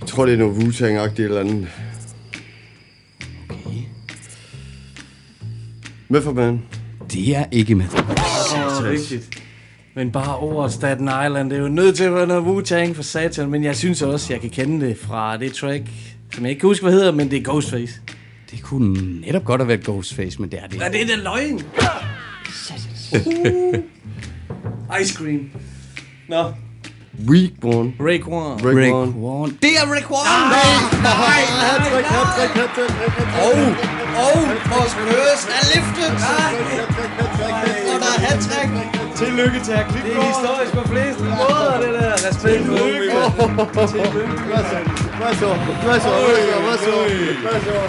[0.00, 1.68] Jeg tror, det er noget Wu-Tang-agtigt eller andet.
[3.48, 3.80] Okay.
[6.08, 6.62] Med for man.
[7.12, 7.86] Det er ikke med.
[7.86, 9.42] Oh, rigtigt.
[9.94, 13.02] Men bare over Staten Island, det er jo nødt til at være noget Wu-Tang for
[13.02, 15.82] satan, men jeg synes også, jeg kan kende det fra det track,
[16.34, 18.00] som jeg ikke kan huske, hvad hedder, men det er Ghostface.
[18.50, 20.98] Det kunne netop godt have været Ghostface, men det er det Er ikke.
[20.98, 21.60] det den løgn?
[25.02, 25.50] Ice cream.
[26.28, 26.52] Nå.
[27.30, 27.52] Rick,
[28.00, 28.26] Rick
[28.94, 29.12] one.
[29.24, 29.58] Warren.
[29.62, 30.52] Det er Rick Warren!
[31.66, 33.28] Hattrick, hattrick, hattrick, hattrick.
[33.44, 33.52] Og,
[34.24, 34.36] og
[34.72, 36.12] vores pøs er liftet!
[37.92, 38.70] Og der er hat-trick!
[39.24, 40.08] Tillykke til at klippe.
[40.08, 42.12] Det er historisk på flest måder, det der.
[42.28, 43.16] Respekt for Tillykke.
[44.50, 44.78] Hvad så?
[45.20, 45.48] Hvad så?
[45.84, 46.94] Hvad så?
[47.42, 47.88] Hvad?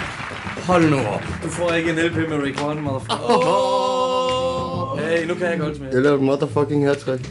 [0.66, 1.22] Hold nu op.
[1.44, 3.26] Du får ikke en LP med Rick Warren, motherfucker.
[5.00, 5.90] Hey, nu kan jeg godt smage.
[5.94, 7.30] Jeg lavede et motherfucking hattrick.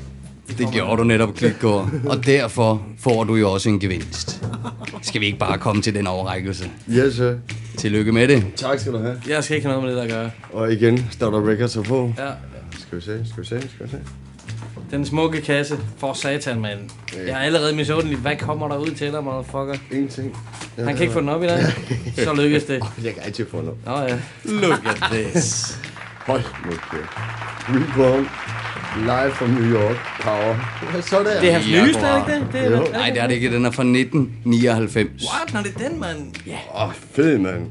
[0.58, 1.90] Det gjorde du netop, Klitgaard.
[2.10, 4.44] Og derfor får du jo også en gevinst.
[5.02, 6.70] Skal vi ikke bare komme til den overrækkelse?
[6.90, 7.34] Yes, sir.
[7.78, 8.46] Tillykke med det.
[8.56, 9.22] Tak skal du have.
[9.30, 10.32] Jeg skal ikke have noget med det der at gøre.
[10.54, 12.14] Og igen står der records på.
[12.18, 12.30] Ja.
[12.92, 14.00] Skal vi se, skal vi se, skal vi se.
[14.92, 16.80] Den smukke kasse for satan, mand.
[17.16, 18.18] Jeg er allerede misundelig.
[18.18, 19.76] Hvad kommer der ud til dig, motherfucker?
[19.92, 20.38] Ingenting.
[20.78, 21.60] Han kan ikke få den op i dag.
[22.26, 22.84] Så lykkes det.
[23.04, 23.78] Jeg kan altid få noget.
[23.86, 24.20] Nå ja.
[24.44, 25.78] Look at this.
[26.26, 27.98] Hold nu kæft.
[28.00, 28.28] One.
[28.98, 29.96] Live from New York.
[30.22, 30.56] Power.
[31.02, 31.42] Sådan.
[31.42, 32.54] Det er hans Ja, nyeste, er ikke det?
[32.54, 32.88] det er, Jo.
[32.92, 33.52] Nej, det er det ikke.
[33.52, 35.24] Den er fra 1999.
[35.34, 35.54] What?
[35.54, 36.34] Nå, det er den, mand.
[36.48, 36.58] Ja.
[36.76, 37.68] Åh, oh, fed, mand.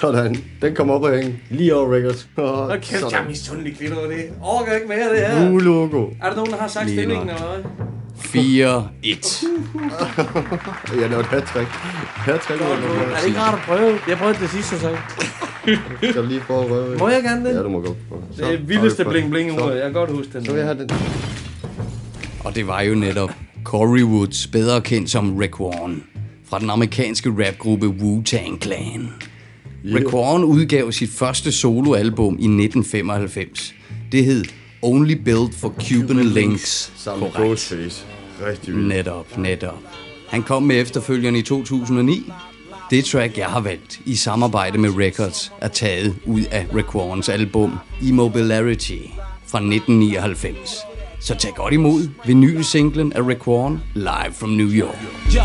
[0.00, 0.36] Sådan.
[0.62, 1.38] Den kommer op og hænge.
[1.50, 2.28] Lige over records.
[2.36, 4.24] Oh, Hold kæft, jeg er misundelig kvinder over det.
[4.42, 5.48] Overgår ikke mere, det her.
[5.50, 6.06] Nu logo.
[6.22, 7.36] Er der nogen, der har sagt Lige stillingen, nok.
[7.36, 7.64] eller hvad?
[8.20, 9.46] 4-1.
[11.00, 11.68] Jeg lavede et hat-trick.
[12.26, 12.60] Hat-trick.
[12.60, 12.66] Er
[13.20, 13.98] det ikke rart at prøve?
[14.08, 14.96] Jeg prøvede det sidste så.
[16.10, 16.96] Skal lige prøve at røve?
[16.98, 17.54] Må jeg gerne det?
[17.54, 18.22] Ja, du må godt prøve.
[18.36, 19.70] Det er vildeste bling bling Så- ur.
[19.70, 20.44] Jeg kan godt huske den.
[20.44, 20.90] Så vil jeg have den.
[22.44, 23.30] Og det var jo netop
[23.64, 26.02] Corey Woods, bedre kendt som Rick Warren,
[26.50, 29.08] fra den amerikanske rapgruppe Wu-Tang Clan.
[29.84, 33.74] Rick Warren udgav sit første soloalbum i 1995.
[34.12, 34.44] Det hed
[34.82, 36.92] Only Built for Cuban Links.
[36.96, 37.48] Sammen med Korrekt.
[37.48, 38.04] Ghostface.
[38.46, 38.88] Rigtig vildt.
[38.88, 39.78] Netop, netop.
[40.28, 42.32] Han kom med efterfølgeren i 2009.
[42.90, 47.28] Det track, jeg har valgt i samarbejde med Records, er taget ud af Rick Warrens
[47.28, 48.98] album Immobilarity
[49.46, 50.76] fra 1999.
[51.20, 54.98] Så tag godt imod vinyl-singlen af Rick Warren live from New York.
[55.36, 55.42] Yo,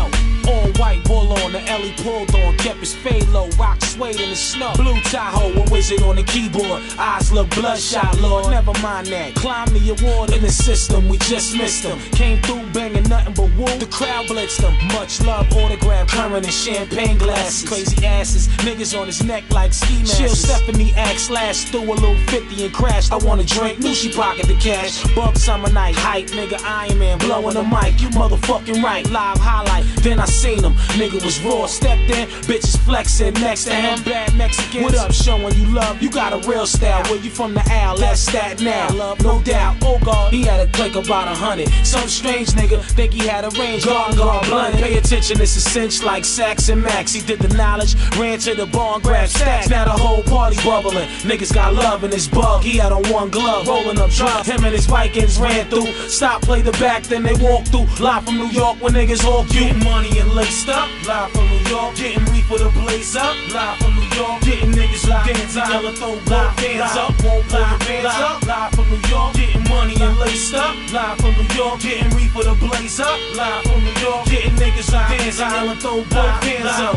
[0.78, 4.36] white bull on the Ellie pulled on, kept his fade low, rock suede in the
[4.36, 4.72] snow.
[4.76, 6.82] Blue Tahoe, a wizard on the keyboard.
[6.98, 8.50] Eyes look bloodshot, Lord.
[8.50, 9.34] Never mind that.
[9.34, 11.98] Climb the award in the system, we just missed him.
[12.12, 13.78] Came through banging nothing but woo.
[13.78, 14.74] The crowd blitzed him.
[14.88, 17.68] Much love, autograph, current and champagne glasses.
[17.68, 20.18] Crazy asses, niggas on his neck like ski masks.
[20.18, 23.12] Chill Stephanie act slash threw a little 50 and crashed.
[23.12, 25.02] I want a drink, knew she pocket the cash.
[25.14, 28.00] Bug summer night, hype, nigga, Iron Man, blowing the mic.
[28.00, 29.84] You motherfucking right, live highlight.
[30.02, 30.65] Then I seen him,
[30.98, 31.66] nigga was raw.
[31.66, 34.02] Stepped in, bitches flexing next to him.
[34.02, 36.00] Bad Mexicans, what up, showing you love.
[36.02, 37.02] You got a real style.
[37.04, 37.96] Where you from the Al?
[37.96, 38.88] That's that now.
[38.94, 39.76] Love, no doubt.
[39.82, 41.68] Oh God, he had a click about a hundred.
[41.84, 43.84] Some strange nigga think he had a range.
[43.84, 44.74] Guard, gone, blunt.
[44.76, 47.12] Pay attention, it's a cinch like Sax and Max.
[47.12, 49.68] He did the knowledge, ran to the bar and grabbed stacks.
[49.68, 51.08] Now the whole party bubbling.
[51.22, 52.62] Niggas got love in his bug.
[52.62, 54.48] He had on one glove, rolling up drugs.
[54.48, 55.86] Him and his Vikings ran through.
[56.08, 57.86] Stop, play the back, then they walk through.
[58.04, 59.44] Live from New York when niggas all.
[59.44, 60.88] Getting money and laced up.
[61.06, 63.36] Live from New York, getting reef with a blaze up.
[63.52, 65.56] Live from New York, getting niggas live dance.
[65.56, 68.46] Yellow throw block hands up, won't pull your pants up.
[68.46, 70.74] Live from New York, getting money and laced up.
[70.92, 73.18] Live from New York, getting reef with a blaze up.
[73.34, 76.96] Live from New York, getting niggas who dance and throw both hands up.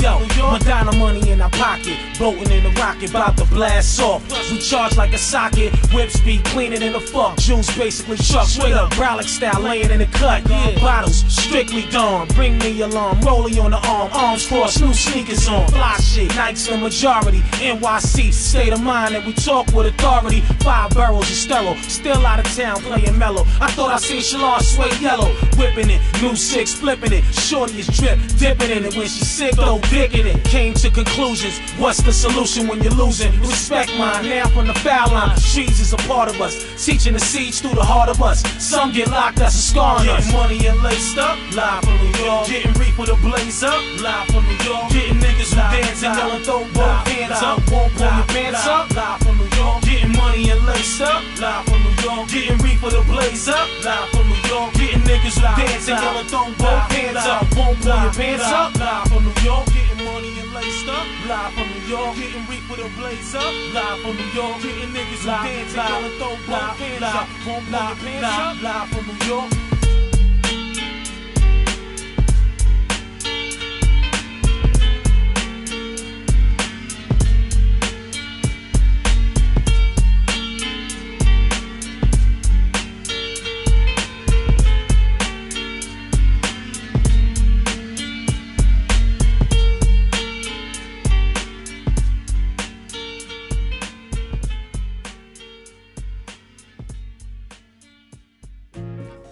[0.00, 4.22] Yo, yo, Madonna money in our pocket, floating in the rocket, about to blast off.
[4.50, 7.38] We charge like a socket, whip speed cleaner than a fuck.
[7.38, 10.44] Juice basically truck, straight up Brolic style, laying in the cut.
[10.80, 15.68] Bottles strictly dawn, bring me along, rolling on the arm, arms crossed, new sneakers on,
[15.68, 16.30] fly shit.
[16.32, 20.40] Nikes the majority, NYC state of mind that we talk with authority.
[20.60, 23.44] Five barrels of sterile, still out of town playing mellow.
[23.60, 27.24] I thought I seen Shalon sway yellow, whipping it, new six flipping it.
[27.34, 30.44] Shorty is drip, dipping in it when she's sick though, digging it.
[30.44, 31.58] Came to conclusions.
[31.78, 33.32] What's the solution when you're losing?
[33.40, 35.36] Respect mine now from the foul line.
[35.36, 38.42] Streets is a part of us, teaching the seeds through the heart of us.
[38.62, 40.32] Some get locked, that's a scar on us.
[40.32, 41.38] Money and laced up,
[41.84, 42.46] from New York.
[42.48, 44.90] Getting reef with a blaze up, live from New York.
[44.90, 47.58] Getting niggas who dance and and throw both hands up.
[47.70, 49.82] Won't pull your pants up, live from New York.
[49.82, 52.28] Getting money and laced up, live from New York.
[52.28, 54.72] Getting reef with a blaze up, live from New York.
[54.74, 57.44] Getting niggas who dance and and throw both hands up.
[57.56, 59.66] Won't pull your pants up, live from New York.
[59.72, 62.16] Getting money and laced up, live from New York.
[62.16, 64.56] Getting reef with a blaze up, live from New York.
[64.62, 67.28] Getting niggas who dance and and throw both hands up.
[67.46, 69.77] Won't pull your pants up, live from New York.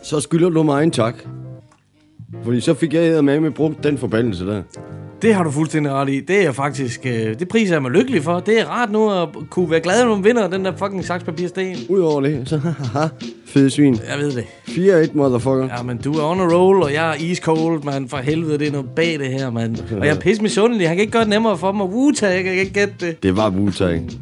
[0.07, 1.15] Så skylder du mig en tak.
[2.45, 4.63] Fordi så fik jeg med med brugt den forbandelse der.
[5.23, 6.21] Det har du fuldstændig ret i.
[6.21, 7.07] Det er jeg faktisk...
[7.07, 8.41] Øh, det priser jeg mig lykkelig for.
[8.41, 11.25] Det er rart nu at kunne være glad, når man vinder den der fucking saks,
[11.25, 11.77] papir, sten.
[11.89, 13.09] Udover det, så haha,
[13.57, 13.95] fede svin.
[14.11, 14.45] Jeg ved det.
[15.09, 15.69] 4-1, motherfucker.
[15.77, 18.09] Ja, men du er on a roll, og jeg er ice cold, man.
[18.09, 19.77] For helvede, det er noget bag det her, mand.
[20.01, 20.89] Og jeg er pisse misundelig.
[20.89, 21.87] Han kan ikke gøre det nemmere for mig.
[21.87, 23.23] Wuta, jeg kan ikke gætte det.
[23.23, 23.71] Det var wu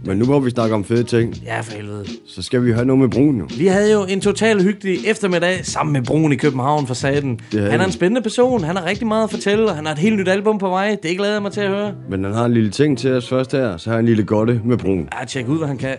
[0.04, 2.04] Men nu hvor vi snakker om fede ting, Ja, for helvede.
[2.26, 3.46] så skal vi have noget med brun jo.
[3.58, 7.40] Vi havde jo en total hyggelig eftermiddag sammen med Brun i København for saten.
[7.52, 8.64] Han er en spændende person.
[8.64, 10.96] Han har rigtig meget at fortælle, og han har et helt nyt album på vej.
[11.02, 11.92] Det glæder jeg mig til at høre.
[12.10, 14.24] Men han har en lille ting til os først her, så har han en lille
[14.24, 15.08] godte med brun.
[15.20, 15.96] Ja, tjek ud, hvad han kan.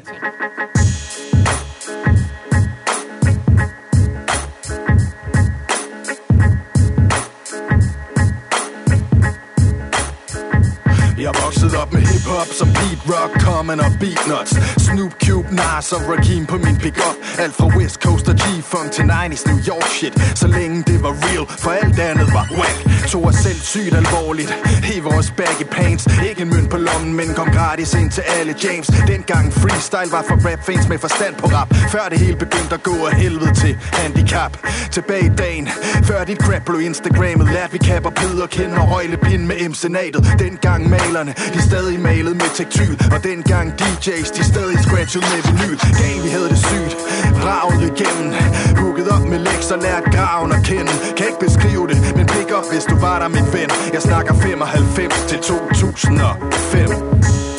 [12.42, 14.54] Op med som beat rock, common og beatnuts
[14.86, 17.18] Snoop Cube, Nas og Rakim på min pickup.
[17.44, 20.14] Alt fra West Coast og G-Funk til 90's New York shit.
[20.42, 22.78] Så længe det var real, for alt andet var whack.
[23.12, 24.52] Tog os selv sygt alvorligt.
[24.96, 26.08] I vores baggy pants.
[26.30, 28.88] Ikke en mønt på lommen, men kom gratis ind til alle James.
[29.08, 31.70] Dengang freestyle var for rap fans med forstand på rap.
[31.94, 34.54] Før det hele begyndte at gå af helvede til handicap.
[34.92, 35.70] Tilbage i dagen,
[36.04, 39.18] før dit crap blev Instagrammet Lærte vi kapper pid og kende og røgle
[39.48, 42.96] med MC-natet Dengang malerne, de stadig spillede med tektyl.
[43.16, 45.78] Og dengang DJ's, de stadig scratchede med vinyl.
[46.00, 46.94] Gang, vi havde det sygt,
[47.46, 48.34] raget igennem.
[48.80, 50.92] Hooket op med lektier, lært graven at kende.
[51.18, 53.70] Kan ikke beskrive det, men pick op, hvis du var der, min ven.
[53.94, 57.55] Jeg snakker 95 til 2005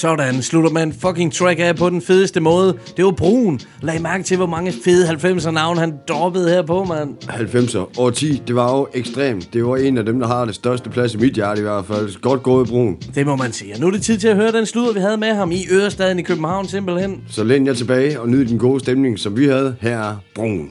[0.00, 2.78] Sådan, slutter man fucking track af på den fedeste måde.
[2.96, 3.60] Det var Brun.
[3.82, 7.14] Lag mærke til, hvor mange fede 90'er navn han droppede her på, mand.
[7.28, 8.00] 90'er.
[8.00, 9.52] År 10, det var jo ekstremt.
[9.52, 11.84] Det var en af dem, der har det største plads i mit hjerte i hvert
[11.84, 12.20] fald.
[12.20, 12.96] Godt gået, Brun.
[13.14, 13.74] Det må man sige.
[13.74, 15.66] Og nu er det tid til at høre den sludder, vi havde med ham i
[15.72, 17.22] Ørestaden i København, simpelthen.
[17.28, 19.76] Så læn jer tilbage og nyd den gode stemning, som vi havde.
[19.80, 20.70] Her er Brun.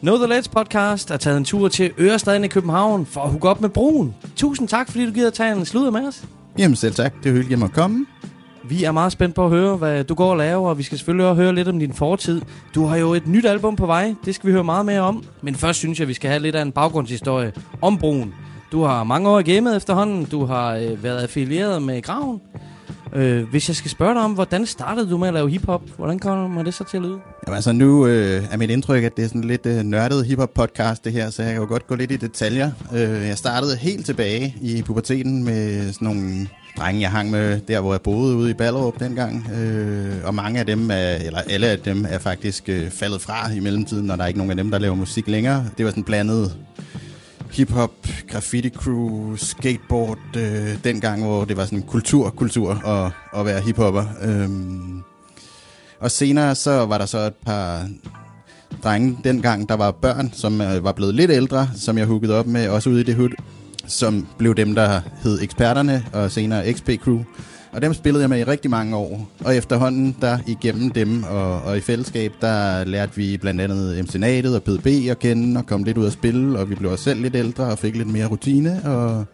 [0.00, 3.48] Know The Let's podcast er taget en tur til Ørestaden i København for at hooke
[3.48, 4.14] op med Brun.
[4.36, 6.24] Tusind tak, fordi du gider tage en sludder med os.
[6.58, 8.06] Jamen selv tak, det er hyggeligt at måtte komme.
[8.64, 10.98] Vi er meget spændt på at høre, hvad du går og laver, og vi skal
[10.98, 12.40] selvfølgelig også høre lidt om din fortid.
[12.74, 15.24] Du har jo et nyt album på vej, det skal vi høre meget mere om.
[15.42, 18.34] Men først synes jeg, vi skal have lidt af en baggrundshistorie om Brun.
[18.72, 22.40] Du har mange år i gamet efterhånden, du har øh, været affilieret med Graven.
[23.12, 25.82] Øh, hvis jeg skal spørge dig om, hvordan startede du med at lave hiphop?
[25.96, 27.18] Hvordan kommer det så til at lyde?
[27.46, 30.54] Jamen altså nu øh, er mit indtryk, at det er sådan lidt øh, nørdet hiphop
[30.54, 32.70] podcast det her, så jeg kan jo godt gå lidt i detaljer.
[32.94, 37.80] Øh, jeg startede helt tilbage i puberteten med sådan nogle drenge, jeg hang med der,
[37.80, 39.50] hvor jeg boede ude i Ballerup dengang.
[39.50, 43.52] Øh, og mange af dem, er, eller alle af dem, er faktisk øh, faldet fra
[43.52, 45.64] i mellemtiden, og der er ikke nogen af dem, der laver musik længere.
[45.78, 46.56] Det var sådan blandet
[47.52, 47.92] hip-hop,
[48.28, 54.04] graffiti crew, skateboard, øh, dengang, hvor det var sådan kultur, kultur at, at være hiphopper.
[54.22, 55.02] Øhm,
[56.00, 57.88] og senere så var der så et par
[58.84, 62.46] drenge dengang, der var børn, som øh, var blevet lidt ældre, som jeg hookede op
[62.46, 63.30] med, også ude i det hood,
[63.86, 67.24] som blev dem, der hed eksperterne, og senere XP Crew.
[67.78, 69.28] Og dem spillede jeg med i rigtig mange år.
[69.44, 74.14] Og efterhånden, der igennem dem og, og i fællesskab, der lærte vi blandt andet MC
[74.14, 77.04] Natet og PDB at kende, og kom lidt ud at spille, og vi blev også
[77.04, 79.24] selv lidt ældre og fik lidt mere rutine, og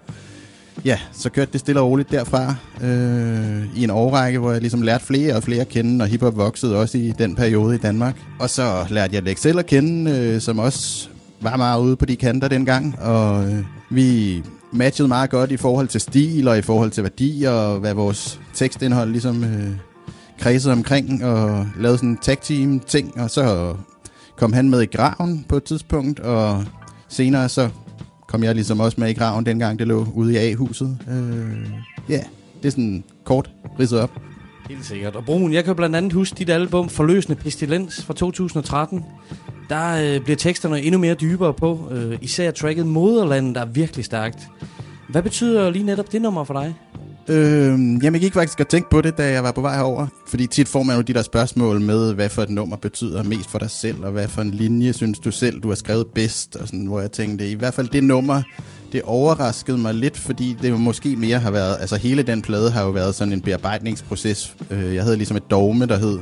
[0.84, 4.82] ja, så kørte det stille og roligt derfra øh, i en årrække, hvor jeg ligesom
[4.82, 8.16] lærte flere og flere at kende, og hiphop voksede også i den periode i Danmark.
[8.40, 11.08] Og så lærte jeg Lexel at kende, øh, som også
[11.40, 14.42] var meget ude på de kanter dengang, og øh, vi
[14.74, 18.40] matchet meget godt i forhold til stil og i forhold til værdi og hvad vores
[18.54, 19.70] tekstindhold ligesom øh,
[20.38, 23.74] kredsede omkring og lavede sådan en tag team ting, og så
[24.36, 26.64] kom han med i graven på et tidspunkt, og
[27.08, 27.68] senere så
[28.28, 30.98] kom jeg ligesom også med i graven, dengang det lå ude i A-huset.
[31.08, 31.70] Øh,
[32.08, 32.24] ja, yeah,
[32.62, 34.10] det er sådan kort ridset op.
[34.68, 35.16] Helt sikkert.
[35.16, 39.04] Og Brun, jeg kan blandt andet huske dit album Forløsende Pestilens fra 2013.
[39.68, 41.88] Der øh, bliver teksterne endnu mere dybere på.
[41.90, 44.48] Øh, især tracket Moderlandet, der er virkelig stærkt.
[45.08, 46.74] Hvad betyder lige netop det nummer for dig?
[47.28, 50.06] Øh, jamen, jeg gik faktisk og tænke på det, da jeg var på vej herover.
[50.26, 53.50] Fordi tit får man jo de der spørgsmål med, hvad for et nummer betyder mest
[53.50, 56.56] for dig selv, og hvad for en linje synes du selv, du har skrevet bedst,
[56.56, 58.42] og sådan, hvor jeg tænkte, i hvert fald det nummer,
[58.92, 62.84] det overraskede mig lidt, fordi det måske mere har været, altså hele den plade har
[62.84, 64.56] jo været sådan en bearbejdningsproces.
[64.70, 66.18] Øh, jeg havde ligesom et dogme, der hed,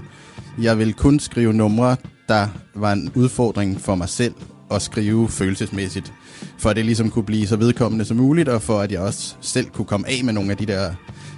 [0.63, 1.97] jeg vil kun skrive numre,
[2.29, 4.35] der var en udfordring for mig selv
[4.71, 6.13] at skrive følelsesmæssigt,
[6.59, 9.35] for at det ligesom kunne blive så vedkommende som muligt, og for at jeg også
[9.41, 10.91] selv kunne komme af med nogle af de der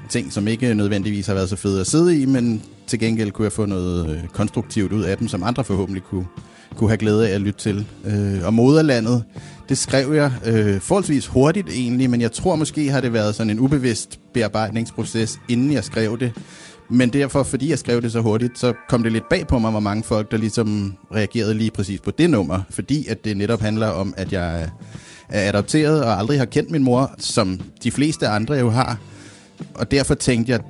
[0.09, 3.45] ting, som ikke nødvendigvis har været så fede at sidde i, men til gengæld kunne
[3.45, 6.27] jeg få noget øh, konstruktivt ud af dem, som andre forhåbentlig kunne,
[6.77, 7.87] kunne have glæde af at lytte til.
[8.05, 9.25] Øh, og moderlandet,
[9.69, 13.51] det skrev jeg øh, forholdsvis hurtigt egentlig, men jeg tror måske har det været sådan
[13.51, 16.33] en ubevidst bearbejdningsproces, inden jeg skrev det.
[16.91, 19.71] Men derfor, fordi jeg skrev det så hurtigt, så kom det lidt bag på mig,
[19.71, 22.61] hvor mange folk, der ligesom reagerede lige præcis på det nummer.
[22.71, 24.71] Fordi at det netop handler om, at jeg
[25.29, 28.99] er adopteret og aldrig har kendt min mor, som de fleste andre jo har.
[29.75, 30.61] Og derfor tænkte jeg,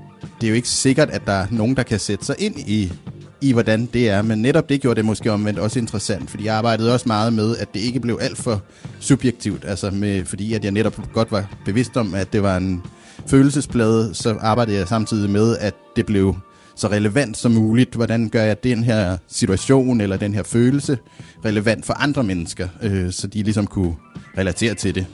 [0.40, 2.92] det er jo ikke sikkert, at der er nogen, der kan sætte sig ind i,
[3.40, 4.22] i hvordan det er.
[4.22, 7.56] Men netop det gjorde det måske omvendt også interessant, fordi jeg arbejdede også meget med,
[7.56, 8.62] at det ikke blev alt for
[9.00, 9.64] subjektivt.
[9.64, 12.82] Altså med, fordi at jeg netop godt var bevidst om, at det var en
[13.26, 16.36] følelsesplade, så arbejdede jeg samtidig med, at det blev
[16.76, 17.94] så relevant som muligt.
[17.94, 20.98] Hvordan gør jeg den her situation eller den her følelse
[21.44, 23.94] relevant for andre mennesker, øh, så de ligesom kunne
[24.38, 25.06] relatere til det.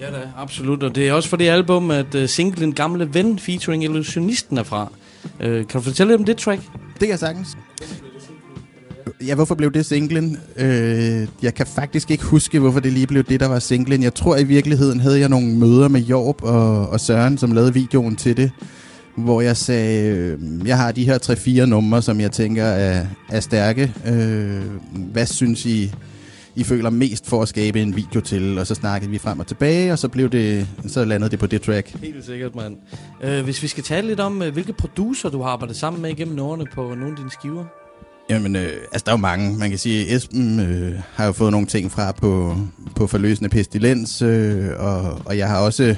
[0.00, 0.82] Ja da, absolut.
[0.82, 4.62] Og det er også for det album, at uh, singlen Gamle Ven featuring Illusionisten er
[4.62, 4.92] fra.
[5.40, 6.62] Øh, kan du fortælle lidt om det track?
[6.92, 7.56] Det kan jeg sagtens.
[9.26, 10.38] Ja, hvorfor blev det singlen?
[10.56, 14.02] Øh, jeg kan faktisk ikke huske, hvorfor det lige blev det, der var singlen.
[14.02, 17.74] Jeg tror i virkeligheden havde jeg nogle møder med Jorp og, og Søren, som lavede
[17.74, 18.50] videoen til det,
[19.16, 21.18] hvor jeg sagde, øh, jeg har de her
[21.62, 23.92] 3-4 numre, som jeg tænker er, er stærke.
[24.06, 24.62] Øh,
[25.12, 25.92] hvad synes I,
[26.56, 28.58] i føler mest for at skabe en video til?
[28.58, 31.46] Og så snakkede vi frem og tilbage, og så, blev det, så landede det på
[31.46, 31.88] det track.
[32.02, 32.76] Helt sikkert, mand.
[33.24, 36.10] Uh, hvis vi skal tale lidt om, uh, hvilke producer du har arbejdet sammen med
[36.10, 37.64] igennem årene på nogle af dine skiver?
[38.30, 39.58] Jamen, øh, altså der er jo mange.
[39.58, 42.56] Man kan sige, at Esben øh, har jo fået nogle ting fra på,
[42.96, 45.96] på forløsende pestilens, øh, og, og jeg har også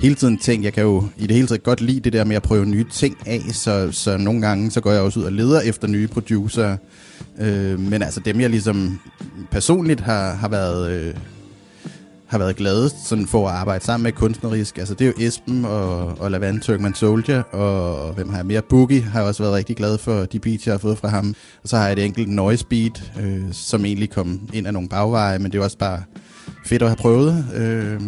[0.00, 2.36] hele tiden tænkt, jeg kan jo i det hele taget godt lide det der med
[2.36, 5.32] at prøve nye ting af, så, så nogle gange så går jeg også ud og
[5.32, 6.76] leder efter nye producer.
[7.40, 9.00] Øh, men altså dem, jeg ligesom
[9.50, 10.90] personligt har, har været...
[10.90, 11.14] Øh,
[12.32, 14.78] har været gladest sådan for at arbejde sammen med kunstnerisk.
[14.78, 18.46] Altså det er jo Esben og, og Lavand Turkman Soldier, og, og hvem har jeg
[18.46, 18.62] mere?
[18.62, 21.34] Boogie har jeg også været rigtig glad for de beats, jeg har fået fra ham.
[21.62, 24.88] Og så har jeg et enkelt noise beat, øh, som egentlig kom ind af nogle
[24.88, 26.02] bagveje, men det er også bare
[26.66, 27.46] fedt at have prøvet.
[27.54, 28.00] Øh,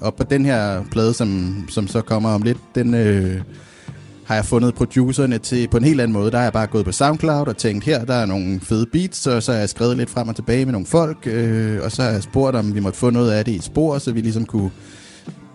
[0.00, 2.94] og på den her plade, som, som så kommer om lidt, den...
[2.94, 3.40] Øh,
[4.24, 6.30] har jeg fundet producerne til på en helt anden måde.
[6.30, 9.26] Der har jeg bare gået på SoundCloud og tænkt, her der er nogle fede beats,
[9.26, 12.02] og så har jeg skrevet lidt frem og tilbage med nogle folk, øh, og så
[12.02, 14.20] har jeg spurgt, om vi måtte få noget af det i et spor, så vi
[14.20, 14.70] ligesom kunne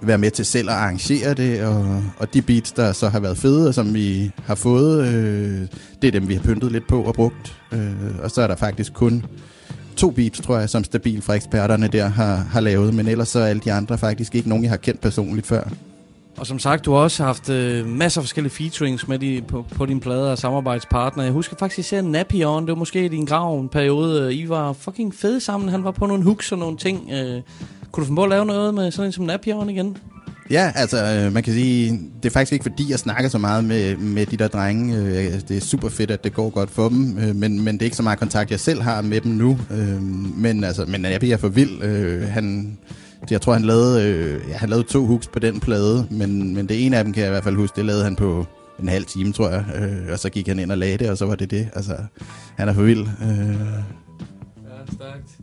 [0.01, 3.37] være med til selv at arrangere det, og, og de beats, der så har været
[3.37, 5.67] fede, og som vi har fået, øh,
[6.01, 7.57] det er dem, vi har pyntet lidt på og brugt.
[7.71, 9.25] Øh, og så er der faktisk kun
[9.95, 13.39] to beats, tror jeg, som stabil fra eksperterne der har, har lavet, men ellers så
[13.39, 15.69] er alle de andre faktisk ikke nogen, jeg har kendt personligt før.
[16.37, 19.65] Og som sagt, du har også haft øh, masser af forskellige featurings med de, på,
[19.75, 21.25] på dine plader og samarbejdspartnere.
[21.25, 24.21] Jeg husker faktisk især Napion, det var måske i din grav en periode.
[24.21, 27.09] Øh, I var fucking fede sammen, han var på nogle hooks og nogle ting.
[27.11, 27.41] Øh,
[27.91, 29.97] kunne du finde på at lave noget med sådan en som Napion igen?
[30.49, 31.91] Ja, altså øh, man kan sige,
[32.23, 34.97] det er faktisk ikke fordi, jeg snakker så meget med, med de der drenge.
[34.97, 37.73] Øh, altså, det er super fedt, at det går godt for dem, øh, men, men
[37.73, 39.59] det er ikke så meget kontakt, jeg selv har med dem nu.
[39.71, 40.01] Øh,
[40.37, 41.83] men altså, men Nappy er for vild.
[41.83, 42.77] Øh, han,
[43.31, 46.69] jeg tror, han lavede, øh, ja, han lavede to hooks på den plade, men, men
[46.69, 48.45] det ene af dem kan jeg i hvert fald huske, det lavede han på
[48.79, 49.65] en halv time, tror jeg.
[49.75, 51.69] Øh, og så gik han ind og lagde det, og så var det det.
[51.75, 51.95] Altså,
[52.55, 53.01] han er for vild.
[53.01, 53.55] Øh.
[54.93, 55.37] stærkt.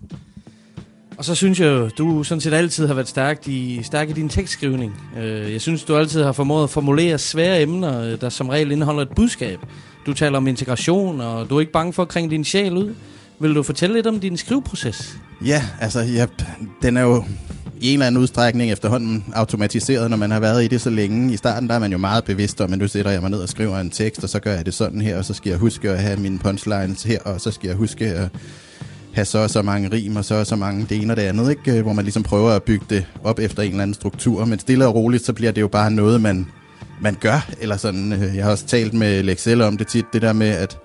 [1.19, 4.13] Og så synes jeg jo, du sådan set altid har været stærk i, stærk i
[4.13, 4.93] din tekstskrivning.
[5.19, 8.73] Øh, Jeg synes, du altid har formået at formulere svære emner, øh, der som regel
[8.73, 9.59] indeholder et budskab.
[10.07, 12.95] Du taler om integration, og du er ikke bange for at kringe din sjæl ud.
[13.41, 15.17] Vil du fortælle lidt om din skriveproces?
[15.47, 16.27] Ja, altså, ja,
[16.83, 17.25] den er jo
[17.85, 21.33] i en eller anden udstrækning efterhånden automatiseret, når man har været i det så længe.
[21.33, 23.39] I starten der er man jo meget bevidst om, at nu sætter jeg mig ned
[23.39, 25.59] og skriver en tekst, og så gør jeg det sådan her, og så skal jeg
[25.59, 28.29] huske at have mine punchlines her, og så skal jeg huske at
[29.15, 31.23] have så og så mange rim, og så og så mange det ene og det
[31.23, 31.83] andet, ikke?
[31.83, 34.45] hvor man ligesom prøver at bygge det op efter en eller anden struktur.
[34.45, 36.47] Men stille og roligt, så bliver det jo bare noget, man,
[37.01, 37.51] man gør.
[37.61, 40.49] Eller sådan, øh, jeg har også talt med Lexel om det tit, det der med,
[40.49, 40.79] at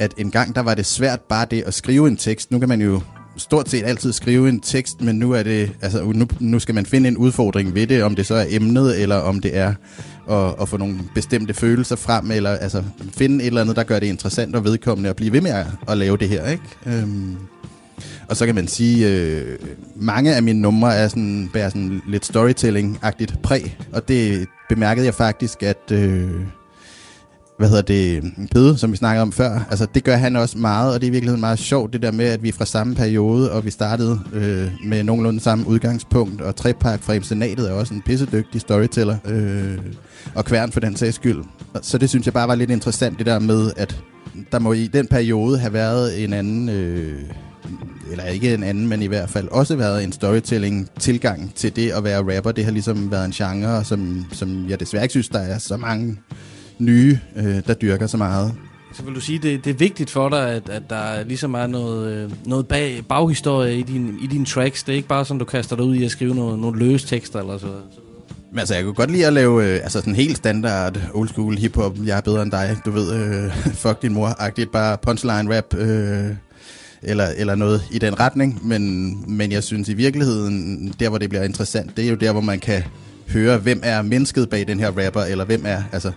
[0.00, 2.50] at en gang der var det svært bare det at skrive en tekst.
[2.50, 3.00] Nu kan man jo
[3.42, 6.86] stort set altid skrive en tekst, men nu er det altså nu, nu skal man
[6.86, 9.74] finde en udfordring ved det, om det så er emnet eller om det er
[10.30, 12.82] at, at få nogle bestemte følelser frem eller altså
[13.16, 15.66] finde et eller andet der gør det interessant og vedkommende at blive ved med at,
[15.88, 16.64] at lave det her, ikke?
[16.86, 17.36] Øhm,
[18.28, 19.58] og så kan man sige, øh,
[19.96, 25.14] mange af mine numre er sådan, bærer sådan lidt storytelling-agtigt præg, og det bemærkede jeg
[25.14, 26.30] faktisk, at øh,
[27.58, 30.94] hvad hedder det, Pede, som vi snakkede om før, altså det gør han også meget,
[30.94, 32.94] og det er i virkeligheden meget sjovt, det der med, at vi er fra samme
[32.94, 37.94] periode, og vi startede øh, med nogenlunde samme udgangspunkt, og Trepark fra Senatet er også
[37.94, 39.78] en pissedygtig storyteller, øh,
[40.34, 41.44] og Kværn for den sags skyld.
[41.82, 44.02] Så det synes jeg bare var lidt interessant, det der med, at
[44.52, 46.68] der må i den periode have været en anden...
[46.68, 47.18] Øh,
[48.10, 52.04] eller ikke en anden, men i hvert fald også været en storytelling-tilgang til det at
[52.04, 52.52] være rapper.
[52.52, 55.76] Det har ligesom været en genre, som, som jeg desværre ikke synes, der er så
[55.76, 56.18] mange
[56.84, 58.54] nye, øh, der dyrker så meget.
[58.92, 61.66] Så vil du sige, det, det er vigtigt for dig, at, at der ligesom er
[61.66, 64.82] noget, øh, noget bag, baghistorie i, din, i dine tracks.
[64.82, 67.06] Det er ikke bare sådan, du kaster dig ud i at skrive noget, nogle løse
[67.06, 67.66] tekster eller så.
[68.50, 71.56] Men altså, jeg kunne godt lide at lave øh, altså sådan helt standard old school
[71.56, 71.96] hiphop.
[72.04, 73.52] Jeg er bedre end dig, du ved, øh,
[73.82, 76.30] fuck din mor-agtigt, bare punchline rap, øh,
[77.02, 78.66] eller, eller noget i den retning.
[78.68, 82.32] Men, men jeg synes i virkeligheden, der hvor det bliver interessant, det er jo der,
[82.32, 82.82] hvor man kan
[83.28, 86.12] høre, hvem er mennesket bag den her rapper, eller hvem er, altså,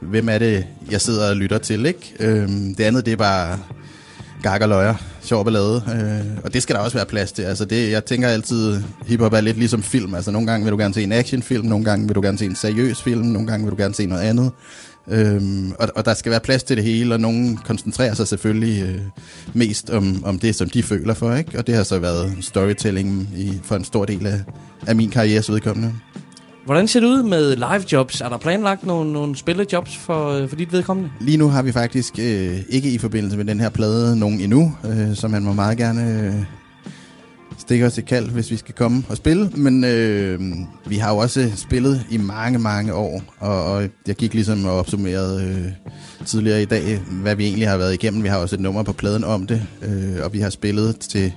[0.00, 2.14] hvem er det, jeg sidder og lytter til, ikke?
[2.20, 3.58] Øh, det andet, det er bare
[4.42, 7.42] gak og løjer, sjov ballade, øh, og det skal der også være plads til.
[7.42, 10.14] Altså det, jeg tænker altid, hiphop er lidt ligesom film.
[10.14, 12.44] Altså nogle gange vil du gerne se en actionfilm, nogle gange vil du gerne se
[12.44, 14.50] en seriøs film, nogle gange vil du gerne se noget andet.
[15.08, 18.82] Øhm, og, og der skal være plads til det hele, og nogen koncentrerer sig selvfølgelig
[18.82, 19.00] øh,
[19.54, 21.58] mest om, om det, som de føler for, ikke?
[21.58, 24.40] Og det har så været storytelling i, for en stor del af,
[24.86, 25.92] af min karrieres vedkommende.
[26.66, 28.20] Hvordan ser det ud med live jobs?
[28.20, 31.10] Er der planlagt nogle, nogle spillejobs for, øh, for dit vedkommende?
[31.20, 34.76] Lige nu har vi faktisk øh, ikke i forbindelse med den her plade nogen endnu,
[34.84, 36.44] øh, så man må meget gerne øh,
[37.58, 39.50] stikke os i kald, hvis vi skal komme og spille.
[39.54, 40.40] Men øh,
[40.86, 44.78] vi har jo også spillet i mange, mange år, og, og jeg gik ligesom og
[44.78, 45.92] opsummerede øh,
[46.26, 48.22] tidligere i dag, hvad vi egentlig har været igennem.
[48.22, 51.32] Vi har også et nummer på pladen om det, øh, og vi har spillet til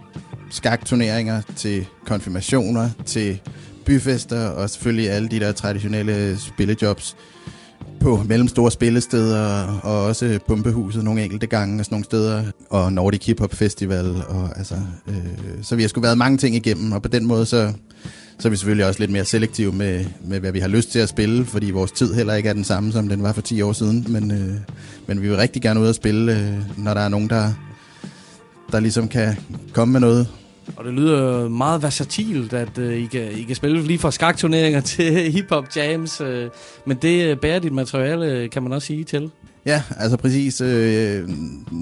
[0.51, 3.39] skakturneringer, til konfirmationer, til
[3.89, 7.15] byfester og selvfølgelig alle de der traditionelle spillejobs
[7.99, 13.25] på mellemstore spillesteder og også Pumpehuset nogle enkelte gange og sådan nogle steder og Nordic
[13.25, 14.75] Hip Hop Festival og altså
[15.07, 15.15] øh,
[15.61, 17.73] så vi har sgu været mange ting igennem og på den måde så
[18.39, 20.99] så er vi selvfølgelig også lidt mere selektive med, med, hvad vi har lyst til
[20.99, 23.61] at spille, fordi vores tid heller ikke er den samme, som den var for 10
[23.61, 24.05] år siden.
[24.09, 24.55] Men, øh,
[25.07, 27.51] men vi vil rigtig gerne ud og spille, øh, når der er nogen, der,
[28.71, 29.37] der ligesom kan
[29.73, 30.27] komme med noget
[30.75, 34.81] og det lyder meget versatilt, at uh, I, kan, I kan spille lige fra skakturneringer
[34.91, 36.21] til hiphop jams.
[36.21, 36.27] Uh,
[36.85, 39.31] men det uh, bærer dit materiale, kan man også sige til.
[39.65, 40.61] Ja, altså præcis.
[40.61, 41.29] Øh,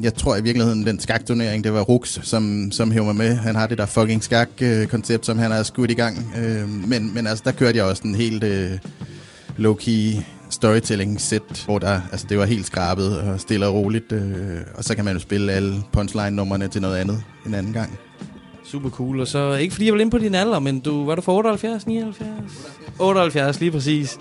[0.02, 3.36] jeg tror i virkeligheden, den skakturnering, det var Rux, som, som hævde mig med.
[3.36, 6.34] Han har det der fucking skak-koncept, som han har skudt i gang.
[6.38, 8.72] Øh, men, men altså, der kørte jeg også en helt øh,
[9.58, 14.12] low-key storytelling set, hvor der, altså det var helt skrabet og stille og roligt.
[14.12, 18.00] Øh, og så kan man jo spille alle punchline-nummerne til noget andet en anden gang.
[18.72, 19.20] Super cool.
[19.20, 21.38] Og så, ikke fordi jeg vil ind på din alder, men du, var du for
[21.38, 22.30] 78, 79?
[23.00, 24.18] 78, lige præcis.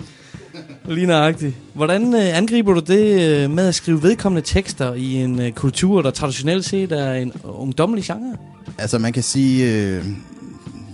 [0.85, 1.55] Lige nøjagtigt.
[1.73, 6.01] Hvordan øh, angriber du det øh, med at skrive vedkommende tekster i en øh, kultur,
[6.01, 8.37] der traditionelt set er en ungdommelig genre?
[8.77, 10.05] Altså man kan sige, øh,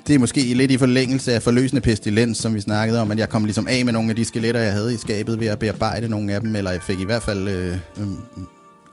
[0.08, 3.30] det er måske lidt i forlængelse af forløsende pestilens, som vi snakkede om, at jeg
[3.30, 6.10] kom ligesom af med nogle af de skeletter, jeg havde i skabet ved at bearbejde
[6.10, 8.08] nogle af dem, eller jeg fik i hvert fald øh, øh,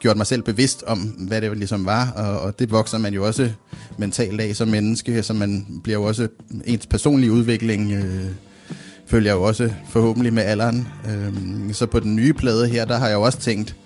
[0.00, 3.26] gjort mig selv bevidst om, hvad det ligesom var, og, og det vokser man jo
[3.26, 3.50] også
[3.98, 6.28] mentalt af som menneske, så man bliver jo også,
[6.64, 8.24] ens personlige udvikling øh,
[9.06, 10.88] følger jo også forhåbentlig med alderen.
[11.08, 13.76] Øh, så på den nye plade her, der har jeg jo også tænkt,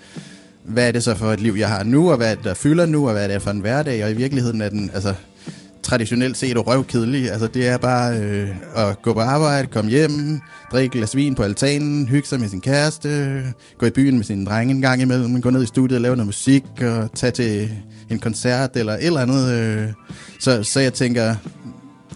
[0.64, 2.54] hvad er det så for et liv, jeg har nu, og hvad er det, der
[2.54, 5.14] fylder nu, og hvad er det for en hverdag, og i virkeligheden er den, altså,
[5.84, 7.30] traditionelt set røvkedelig.
[7.30, 10.40] Altså, det er bare øh, at gå på arbejde, komme hjem,
[10.72, 13.42] drikke et glas vin på altanen, hygge sig med sin kæreste,
[13.78, 16.16] gå i byen med sin drenge en gang imellem, gå ned i studiet og lave
[16.16, 17.70] noget musik, og tage til
[18.10, 19.52] en koncert eller et eller andet.
[19.52, 19.88] Øh.
[20.40, 21.34] Så, så jeg tænker,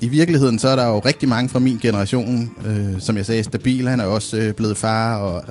[0.00, 3.44] i virkeligheden så er der jo rigtig mange fra min generation, øh, som jeg sagde,
[3.44, 3.88] stabil.
[3.88, 5.44] Han er også øh, blevet far, og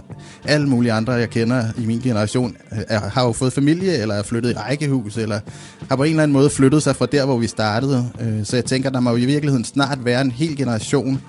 [0.45, 4.15] alle mulige andre, jeg kender i min generation, øh, er, har jo fået familie, eller
[4.15, 5.39] er flyttet i rækkehus, eller
[5.89, 8.09] har på en eller anden måde flyttet sig fra der, hvor vi startede.
[8.21, 11.21] Øh, så jeg tænker, der må jo i virkeligheden snart være en hel generation,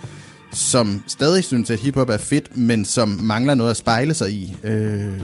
[0.53, 4.57] som stadig synes, at hiphop er fedt, men som mangler noget at spejle sig i.
[4.65, 5.21] Øh,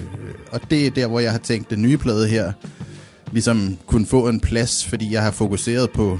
[0.51, 2.53] og det er der, hvor jeg har tænkt, den nye plade her
[3.33, 6.19] ligesom kunne få en plads, fordi jeg har fokuseret på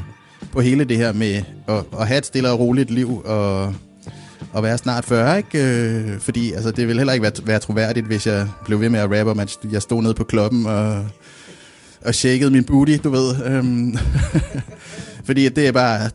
[0.53, 3.75] på hele det her med at, at have et stille og roligt liv og,
[4.53, 5.59] og være snart 40, ikke?
[5.59, 9.01] Øh, fordi altså, det vil heller ikke være, være troværdigt, hvis jeg blev ved med
[9.01, 11.07] at rappe, at jeg stod nede på klubben og,
[12.05, 13.45] og shakede min booty, du ved.
[13.47, 13.97] Øhm,
[15.27, 16.11] fordi det er bare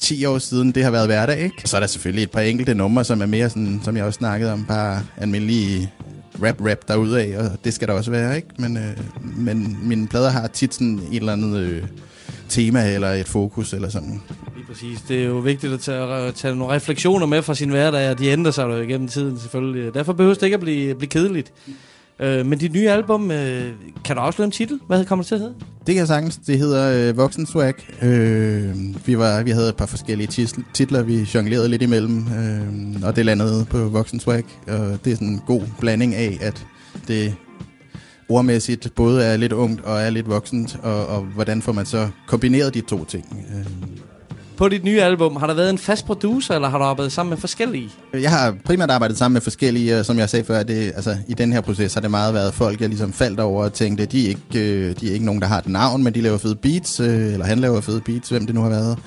[0.00, 1.62] 10 år siden, det har været hverdag, ikke?
[1.64, 4.18] Så er der selvfølgelig et par enkelte numre, som er mere sådan, som jeg også
[4.18, 5.92] snakkede om, bare almindelige
[6.42, 8.48] rap-rap derudaf, og det skal der også være, ikke?
[8.58, 8.96] Men, øh,
[9.36, 11.58] men mine plader har tit sådan et eller andet...
[11.58, 11.82] Øh,
[12.50, 14.22] tema eller et fokus eller sådan.
[14.56, 15.00] Lige præcis.
[15.00, 18.18] Det er jo vigtigt at tage, at tage nogle refleksioner med fra sin hverdag, og
[18.18, 19.94] de ændrer sig jo igennem tiden selvfølgelig.
[19.94, 21.52] Derfor behøver det ikke at blive, blive kedeligt.
[22.20, 23.72] Øh, men dit nye album, øh,
[24.04, 24.80] kan du afsløre en titel?
[24.86, 25.54] Hvad kommer det til at hedde?
[25.86, 26.36] Det kan jeg sagtens.
[26.36, 27.74] Det hedder øh, Voksen Swag.
[28.02, 28.76] Øh,
[29.06, 33.26] vi, var, vi havde et par forskellige titler, vi jonglerede lidt imellem, øh, og det
[33.26, 34.44] landede på Voksen Swag.
[34.66, 36.66] Og det er sådan en god blanding af, at
[37.08, 37.34] det
[38.30, 42.08] ordmæssigt både er lidt ungt og er lidt voksent, og, og hvordan får man så
[42.26, 43.46] kombineret de to ting?
[43.54, 43.66] Øh.
[44.56, 47.30] På dit nye album, har der været en fast producer, eller har du arbejdet sammen
[47.30, 47.90] med forskellige?
[48.12, 51.34] Jeg har primært arbejdet sammen med forskellige, og som jeg sagde før, det, altså, i
[51.34, 54.24] den her proces har det meget været folk, jeg ligesom faldt over og tænkte, de
[54.24, 56.56] er ikke, øh, de er ikke nogen, der har et navn, men de laver fede
[56.56, 58.98] beats, øh, eller han laver fede beats, hvem det nu har været.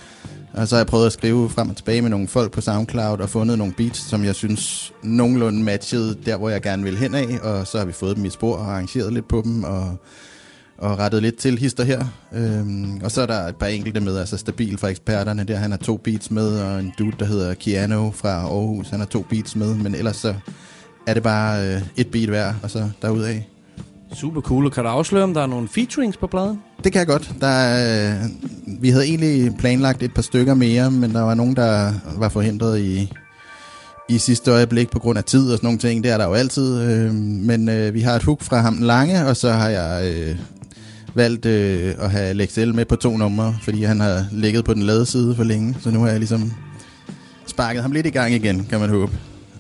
[0.53, 3.19] Og så har jeg prøvet at skrive frem og tilbage med nogle folk på SoundCloud
[3.19, 7.15] og fundet nogle beats, som jeg synes nogenlunde matchede der, hvor jeg gerne vil hen
[7.15, 7.39] af.
[7.43, 9.97] Og så har vi fået dem i spor og arrangeret lidt på dem og,
[10.77, 12.05] og rettet lidt til hister her.
[12.33, 15.71] Øhm, og så er der et par enkelte med, altså Stabil fra eksperterne der, han
[15.71, 19.21] har to beats med, og en dude, der hedder Keanu fra Aarhus, han har to
[19.29, 20.33] beats med, men ellers så
[21.07, 23.52] er det bare øh, et beat hver, og så derudaf.
[24.15, 24.69] Super cool.
[24.69, 26.59] Kan du afsløre, om der er nogle featurings på pladen?
[26.83, 27.33] Det kan jeg godt.
[27.41, 28.29] Der øh,
[28.81, 32.79] vi havde egentlig planlagt et par stykker mere, men der var nogen, der var forhindret
[32.79, 33.11] i,
[34.09, 36.03] i sidste øjeblik på grund af tid og sådan nogle ting.
[36.03, 36.81] Det er der jo altid.
[36.81, 40.35] Øh, men øh, vi har et hook fra ham Lange, og så har jeg øh,
[41.15, 44.83] valgt øh, at have Lexel med på to numre, fordi han har ligget på den
[44.83, 45.75] lade side for længe.
[45.81, 46.51] Så nu har jeg ligesom
[47.47, 49.11] sparket ham lidt i gang igen, kan man håbe.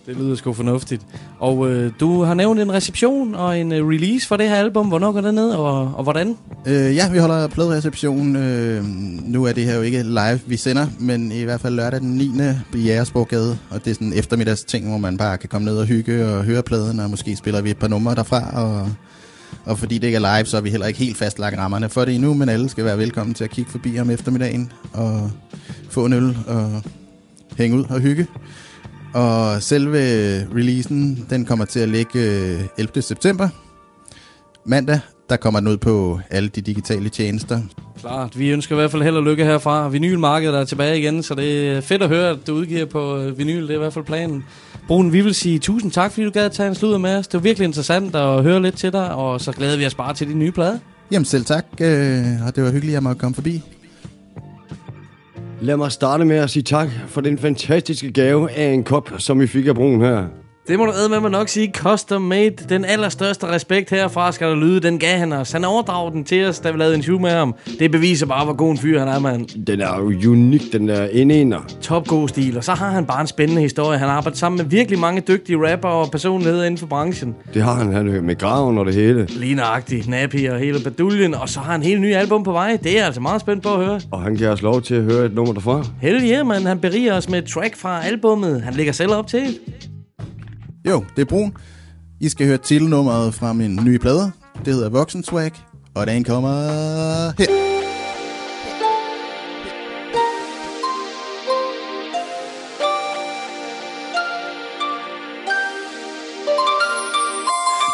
[0.05, 1.01] Det lyder sgu fornuftigt.
[1.39, 4.87] Og øh, du har nævnt en reception og en øh, release for det her album.
[4.87, 6.37] Hvornår går det ned, og, og hvordan?
[6.65, 8.35] Øh, ja, vi holder pladereception.
[8.35, 8.83] Øh,
[9.23, 12.09] nu er det her jo ikke live, vi sender, men i hvert fald lørdag den
[12.09, 12.31] 9.
[12.75, 13.57] i Jægersborggade.
[13.69, 16.25] Og det er sådan en eftermiddags ting, hvor man bare kan komme ned og hygge
[16.25, 18.63] og høre pladen, og måske spiller vi et par numre derfra.
[18.63, 18.89] Og,
[19.65, 22.05] og fordi det ikke er live, så er vi heller ikke helt fastlagt rammerne for
[22.05, 25.31] det endnu, men alle skal være velkommen til at kigge forbi om eftermiddagen og
[25.89, 26.81] få en øl og
[27.57, 28.27] hænge ud og hygge.
[29.13, 29.97] Og selve
[30.55, 32.19] releasen, den kommer til at ligge
[32.77, 32.91] 11.
[32.97, 33.49] Øh, september.
[34.65, 34.99] Mandag,
[35.29, 37.61] der kommer den ud på alle de digitale tjenester.
[37.99, 38.39] Klart.
[38.39, 39.89] Vi ønsker i hvert fald held og lykke herfra.
[39.89, 43.37] Vinylmarkedet er tilbage igen, så det er fedt at høre, at du udgiver på øh,
[43.37, 43.61] vinyl.
[43.61, 44.43] Det er i hvert fald planen.
[44.87, 47.27] Brun, vi vil sige tusind tak, fordi du gad at tage en sludder med os.
[47.27, 50.13] Det var virkelig interessant at høre lidt til dig, og så glæder vi os bare
[50.13, 50.79] til de nye plade.
[51.11, 53.61] Jamen selv tak, øh, og det var hyggeligt, at jeg måtte komme forbi.
[55.63, 59.39] Lad mig starte med at sige tak for den fantastiske gave af en kop, som
[59.39, 60.27] vi fik af brugen her.
[60.67, 61.71] Det må du med mig nok sige.
[61.75, 62.49] Custom made.
[62.69, 64.79] Den allerstørste respekt herfra skal der lyde.
[64.79, 65.51] Den gav han os.
[65.51, 67.55] Han overdrag den til os, da vi lavede en show med ham.
[67.79, 69.65] Det beviser bare, hvor god en fyr han er, mand.
[69.65, 71.59] Den er jo unik, den der enener.
[71.81, 72.57] Top god stil.
[72.57, 73.97] Og så har han bare en spændende historie.
[73.97, 77.35] Han har arbejdet sammen med virkelig mange dygtige rapper og personligheder inden for branchen.
[77.53, 79.25] Det har han, han med graven og det hele.
[79.29, 80.07] Ligneragtigt.
[80.07, 81.33] Nappy og hele baduljen.
[81.33, 82.77] Og så har han en helt ny album på vej.
[82.83, 84.01] Det er altså meget spændt på at høre.
[84.11, 85.85] Og han giver os lov til at høre et nummer derfra.
[86.01, 86.65] Hell yeah, man.
[86.65, 88.61] Han beriger os med et track fra albummet.
[88.61, 89.59] Han lægger selv op til
[90.91, 91.53] jo, det er Brun.
[92.19, 94.31] I skal høre titelnummeret fra min nye plade.
[94.65, 95.51] Det hedder Voksen Swag,
[95.95, 96.49] og den kommer
[97.37, 97.53] her.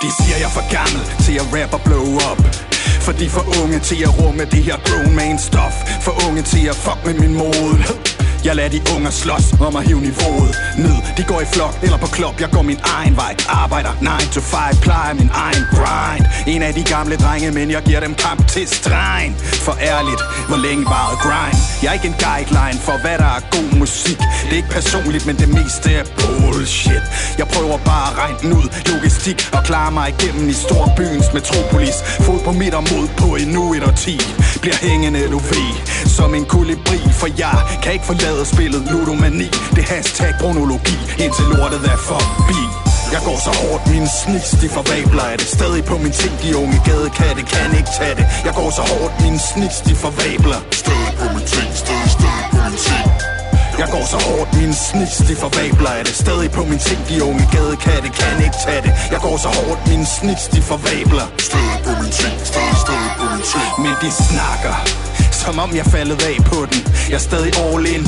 [0.01, 2.41] De siger jeg er for gammel til at rap og blow up
[3.05, 6.67] For de for unge til at rumme det her grown man stuff For unge til
[6.67, 10.97] at fuck med min mode jeg lader de unger slås om at hive niveauet ned.
[11.17, 13.35] De går i flok eller på klop, jeg går min egen vej.
[13.49, 16.25] Arbejder 9 to 5, plejer min egen grind.
[16.47, 19.35] En af de gamle drenge, men jeg giver dem kamp til stregen.
[19.65, 21.57] For ærligt, hvor længe varet grind?
[21.83, 24.19] Jeg er ikke en guideline for hvad der er god musik.
[24.45, 27.05] Det er ikke personligt, men det meste er bullshit.
[27.37, 31.97] Jeg prøver bare at regne den ud, logistik Og klare mig igennem i storbyens metropolis.
[32.25, 34.15] Fod på mit og mod på endnu et årti.
[34.61, 35.71] Bliver hængende du ved
[36.17, 39.49] Som en kolibri For jeg kan ikke forlade spillet ludomani.
[39.75, 42.63] Det er hashtag kronologi Indtil lortet er forbi
[43.11, 45.47] jeg går så hårdt, min snis de forvabler Er det.
[45.57, 48.25] Stadig på min ting, de unge gadekatte kan ikke tage det.
[48.47, 50.61] Jeg går så hårdt, min snis de forvabler.
[50.83, 53.07] Stadig på min ting, stadig, stadig på min ting.
[53.81, 56.15] Jeg går så hårdt, min snis de forvabler Er det.
[56.23, 58.93] Stadig på min ting, de unge gadekatte kan ikke tage det.
[59.13, 61.27] Jeg går så hårdt, min snis de forvabler.
[61.49, 63.69] Stadig på min ting, stadig, stadig på min ting.
[63.83, 64.75] Men de snakker
[65.39, 66.81] som om jeg faldet af på den.
[67.09, 68.03] Jeg er stadig all in.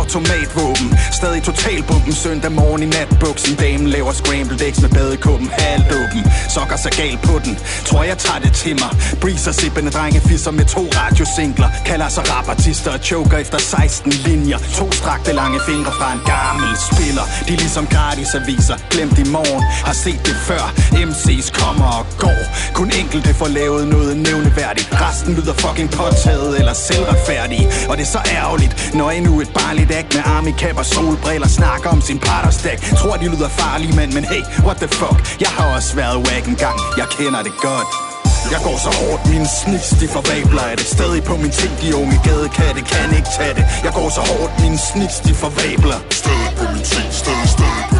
[0.00, 0.88] Automatvåben.
[1.12, 3.54] Stadig totalbomben Søndag morgen i natbuksen.
[3.54, 6.22] Damen laver scrambled eggs med badekuppen Halvdåben
[6.54, 7.58] Sokker sig galt på den.
[7.84, 8.90] Tror jeg tager det til mig.
[9.20, 11.68] Breezer sippende drenge Fisser med to radiosingler.
[11.86, 14.58] Kalder sig rapartister Og choker efter 16 linjer.
[14.78, 17.24] To strakte lange fingre fra en gammel spiller.
[17.46, 19.62] De er ligesom gratis aviser Glemt i morgen.
[19.88, 20.64] Har set det før.
[21.08, 22.42] MC's kommer og går.
[22.74, 24.88] Kun enkelte får lavet noget nævneværdigt.
[24.92, 27.66] Resten lyder fucking påtaget eller selvretfærdige.
[27.88, 31.90] Og det er så ærgerligt, når endnu et barligt act med armikap og solbriller snakker
[31.90, 35.18] om sin partnerstak Tror de lyder farlige, men, men hey, what the fuck?
[35.40, 38.08] Jeg har også været wack en gang, jeg kender det godt.
[38.52, 40.86] Jeg går så hårdt, min snis de forvabler Er det.
[40.86, 43.64] Stadig på min ting, de unge gadekatte kan ikke tage det.
[43.84, 45.98] Jeg går så hårdt, min snis de forvabler.
[46.10, 47.97] Stadig på min ting, stadig, stadig på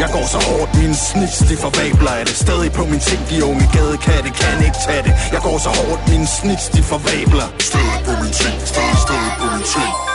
[0.00, 2.36] jeg går så hårdt, min snits, de forvabler Er det.
[2.36, 5.14] Stadig på min ting, de unge gadekatte kan ikke tage det.
[5.32, 7.48] Jeg går så hårdt, min snis de forvabler.
[7.58, 10.09] Stadig på min ting, stadig, stadig på min ting.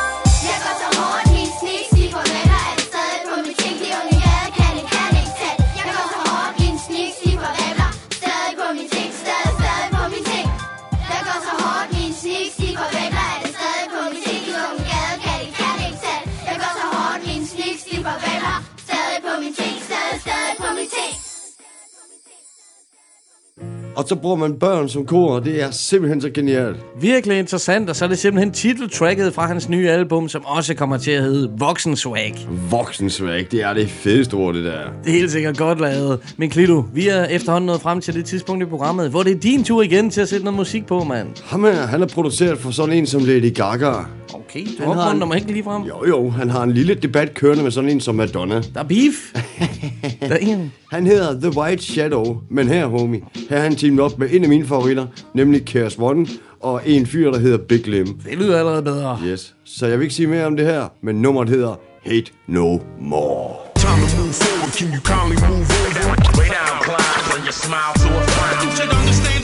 [23.95, 26.77] Og så bruger man børn som kor, og det er simpelthen så genialt.
[27.01, 30.97] Virkelig interessant, og så er det simpelthen titeltracket fra hans nye album, som også kommer
[30.97, 32.47] til at hedde Voksenswag.
[32.69, 34.79] Voksensvag, det er det fedeste ord, det der.
[35.03, 36.19] Det er helt sikkert godt lavet.
[36.37, 39.39] Men Klito, vi er efterhånden nået frem til det tidspunkt i programmet, hvor det er
[39.39, 41.27] din tur igen til at sætte noget musik på, mand.
[41.43, 43.93] Ham her, han er produceret for sådan en som Lady Gaga.
[44.35, 45.83] Okay, du Han har opmuntrer en- mig ikke lige frem.
[45.83, 48.55] Jo, jo, han har en lille debat kørende med sådan en som Madonna.
[48.73, 49.33] Der er beef.
[50.21, 50.71] der er en.
[50.91, 54.43] Han hedder The White Shadow, men her, homie, her er han teamet op med en
[54.43, 56.27] af mine favoritter, nemlig Chaos One,
[56.59, 58.07] og en fyr, der hedder Big Lim.
[58.07, 59.19] Det lyder allerede bedre.
[59.25, 61.75] Yes, så jeg vil ikke sige mere om det her, men nummeret hedder
[62.05, 63.53] Hate No More.
[63.75, 66.15] Time to move forward, can you kindly move over?
[66.39, 68.55] Way down, Clyde, when you smile to a frown.
[68.65, 69.34] You should understand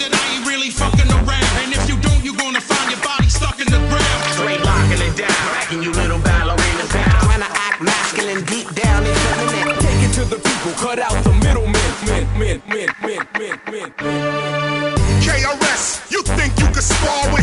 [10.62, 11.72] people, cut out the middlemen.
[12.05, 13.91] Men, men, men, men, men, men.
[15.22, 17.41] KRS, you think you could spar with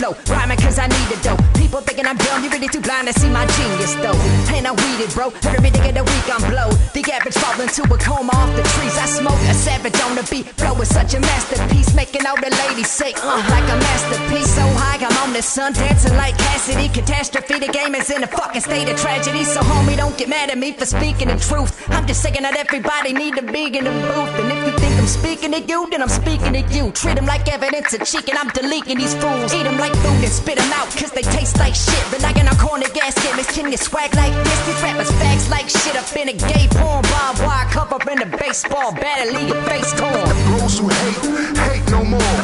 [0.00, 1.36] Flow, rhyming cause I need it though.
[1.60, 4.16] People thinking I'm dumb, you really too blind to see my genius though.
[4.48, 5.28] Ain't I weeded, bro?
[5.44, 6.72] Every day of the week I'm blow.
[6.96, 8.96] The average fall into a coma off the trees.
[8.96, 10.48] I smoke a savage on the beat.
[10.56, 14.48] Flow is such a masterpiece, making all the ladies say, uh, like a masterpiece.
[14.56, 16.88] So high, I'm on the sun, dancing like Cassidy.
[16.88, 19.44] Catastrophe, the game is in a fucking state of tragedy.
[19.44, 21.76] So homie, don't get mad at me for speaking the truth.
[21.90, 24.32] I'm just saying that everybody need to be in the booth.
[24.40, 26.90] And if you think speaking to you, then I'm speaking to you.
[26.92, 29.52] Treat them like evidence of chicken, I'm deleting these fools.
[29.52, 32.00] Eat them like food and spit them out, cause they taste like shit.
[32.12, 34.66] Relying on corner gas gimmicks, can swag like this?
[34.66, 38.30] These rappers facts like shit up in a gay porn, barbed wire cover in a
[38.38, 40.30] baseball bat, leave your face torn.
[40.46, 42.36] Bros who hate, hate no more.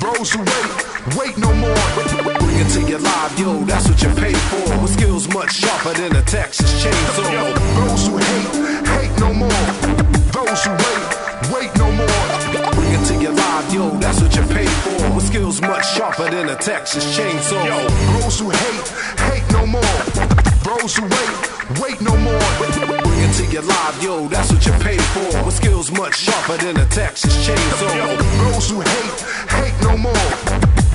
[0.00, 1.84] Bros who wait, wait no more.
[2.40, 4.80] Bring it to your live, yo, that's what you pay for.
[4.80, 7.54] With skills much sharper than a Texas chainsaw.
[7.76, 8.87] Those who hate,
[14.38, 15.14] you pay for.
[15.14, 17.64] With skills much sharper than a Texas chainsaw.
[18.20, 18.88] Those who hate,
[19.28, 19.98] hate no more.
[20.64, 21.34] Those who wait,
[21.80, 22.48] wait no more.
[22.58, 25.44] Bring it to your live, yo, that's what you pay for.
[25.44, 27.94] With skills much sharper than a Texas chainsaw.
[27.96, 28.06] Yo,
[28.44, 29.20] Those who hate,
[29.58, 30.30] hate no more.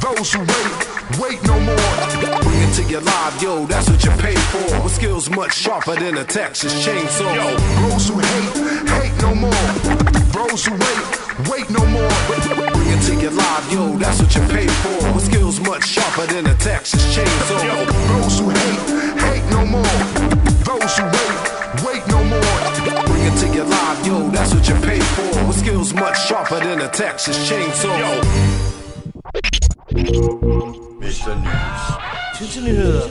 [0.01, 0.73] Those who wait,
[1.19, 1.91] wait no more.
[2.43, 4.83] Bring it to your live, yo, that's what you pay for.
[4.83, 7.33] With skills much sharper than a Texas chainsaw.
[7.89, 9.67] Those who hate, hate no more.
[10.31, 12.62] Those who wait, wait no more.
[12.93, 15.13] Bring it to your live, yo, that's what you pay for.
[15.13, 17.63] With skills much sharper than a Texas chainsaw.
[17.65, 17.85] Yo,
[18.21, 18.81] Those who hate,
[19.19, 19.97] hate no more.
[20.61, 21.39] Those who wait,
[21.83, 22.39] wait no more.
[23.07, 25.47] Bring it to your live, yo, that's what you pay for.
[25.47, 27.97] With skills much sharper than a Texas chainsaw.
[27.97, 28.21] Yo.
[31.01, 31.33] Mr.
[32.61, 33.09] Nyheder.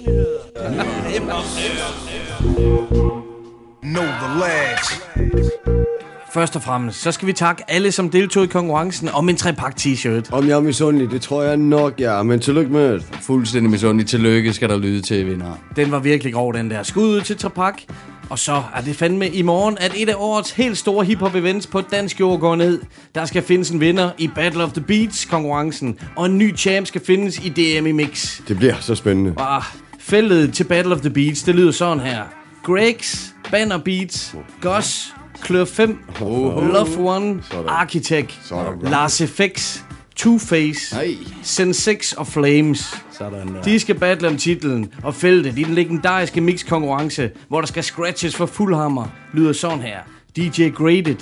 [3.82, 6.01] Know the lads.
[6.32, 9.76] Først og fremmest, så skal vi takke alle, som deltog i konkurrencen om en trepak
[9.80, 10.32] t-shirt.
[10.32, 12.22] Om jeg er misundelig, det tror jeg nok, jeg er.
[12.22, 13.04] Men tillykke med det.
[13.22, 14.06] Fuldstændig misundelig.
[14.06, 15.58] Tillykke skal der lyde til, vinder.
[15.76, 16.82] Den var virkelig grov, den der.
[16.82, 17.82] Skud ud til trepak.
[18.30, 21.66] Og så er det fandme i morgen, at et af årets helt store hiphop events
[21.66, 22.80] på dansk jord går ned.
[23.14, 26.86] Der skal findes en vinder i Battle of the Beats konkurrencen, og en ny champ
[26.86, 28.40] skal findes i DM i Mix.
[28.48, 29.34] Det bliver så spændende.
[29.38, 29.62] Ah,
[29.98, 32.22] feltet til Battle of the Beats, det lyder sådan her.
[32.62, 39.78] Gregs, Banner Beats, Gus, Klør 5, Love One, Architect, Lars FX,
[40.20, 40.96] Two-Face,
[41.42, 43.04] Send 6 og Flames.
[43.12, 43.62] Sådan der.
[43.62, 48.36] De skal battle om titlen, og feltet i den legendariske mix-konkurrence, hvor der skal scratches
[48.36, 49.98] for fuld hammer, lyder sådan her.
[50.36, 51.16] DJ Graded,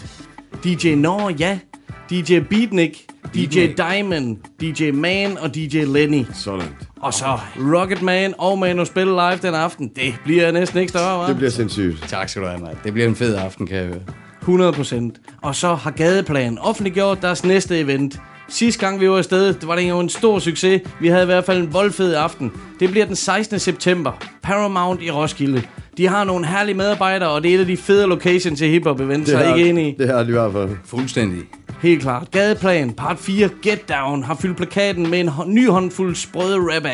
[0.64, 1.58] DJ Nå, ja,
[2.10, 3.66] DJ Beatnik, DJ.
[3.76, 6.24] Diamond, DJ Man og DJ Lenny.
[6.34, 6.68] Sådan.
[7.00, 9.90] Og så Rocket Man og Manu Spil live den aften.
[9.96, 11.28] Det bliver næsten ikke større, hva'?
[11.28, 12.04] Det bliver sindssygt.
[12.08, 12.76] Tak skal du have, mand.
[12.84, 14.72] Det bliver en fed aften, kan jeg høre.
[14.72, 18.20] 100% Og så har Gadeplan offentliggjort deres næste event.
[18.48, 20.82] Sidste gang vi var afsted, det var det jo en stor succes.
[21.00, 22.52] Vi havde i hvert fald en voldfed aften.
[22.80, 23.58] Det bliver den 16.
[23.58, 24.12] september.
[24.42, 25.62] Paramount i Roskilde.
[25.96, 29.00] De har nogle herlige medarbejdere, og det er et af de fede locations til hiphop
[29.00, 29.30] events.
[29.30, 29.94] Er I ikke enige?
[29.98, 30.70] Det er det i hvert fald.
[30.84, 31.38] Fuldstændig.
[31.80, 32.30] Helt klart.
[32.30, 36.86] Gadeplan, part 4, Get Down, har fyldt plakaten med en ny håndfuld sprøde rap.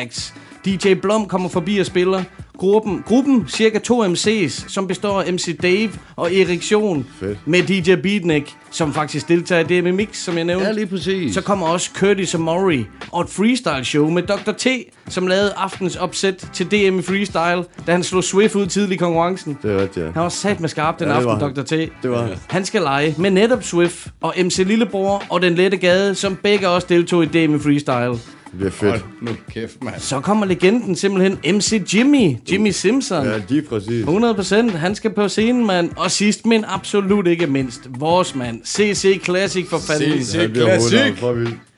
[0.65, 2.23] DJ Blom kommer forbi og spiller.
[2.57, 7.05] Gruppen, gruppen cirka to MC's, som består af MC Dave og Erektion.
[7.19, 7.37] Fedt.
[7.45, 10.65] Med DJ Beatnik, som faktisk deltager i DM Mix, som jeg nævnte.
[10.65, 11.33] Ja, lige præcis.
[11.33, 14.51] Så kommer også Curtis og Maury og et freestyle show med Dr.
[14.51, 14.67] T,
[15.09, 18.97] som lavede aftens opsæt til DM i freestyle, da han slog Swift ud tidligt i
[19.03, 19.57] konkurrencen.
[19.63, 20.11] Det er rigtigt, ja.
[20.11, 21.61] Han var sat med skarp den Ja, det aften, var Dr.
[21.61, 21.71] T.
[22.03, 22.37] Det var han.
[22.47, 26.69] Han skal lege med netop Swift og MC Lillebror og Den Lette Gade, som begge
[26.69, 28.36] også deltog i DM i freestyle.
[28.51, 28.91] Det bliver fedt.
[28.91, 29.95] Hold nu kæft, mand.
[29.99, 33.25] Så kommer legenden simpelthen MC Jimmy, Jimmy Simpson.
[33.25, 34.05] Ja, lige præcis.
[34.05, 35.89] 100%, han skal på scenen, mand.
[35.97, 40.23] Og sidst, men absolut ikke mindst, vores mand, CC Classic for fanden.
[40.23, 41.13] CC Classic.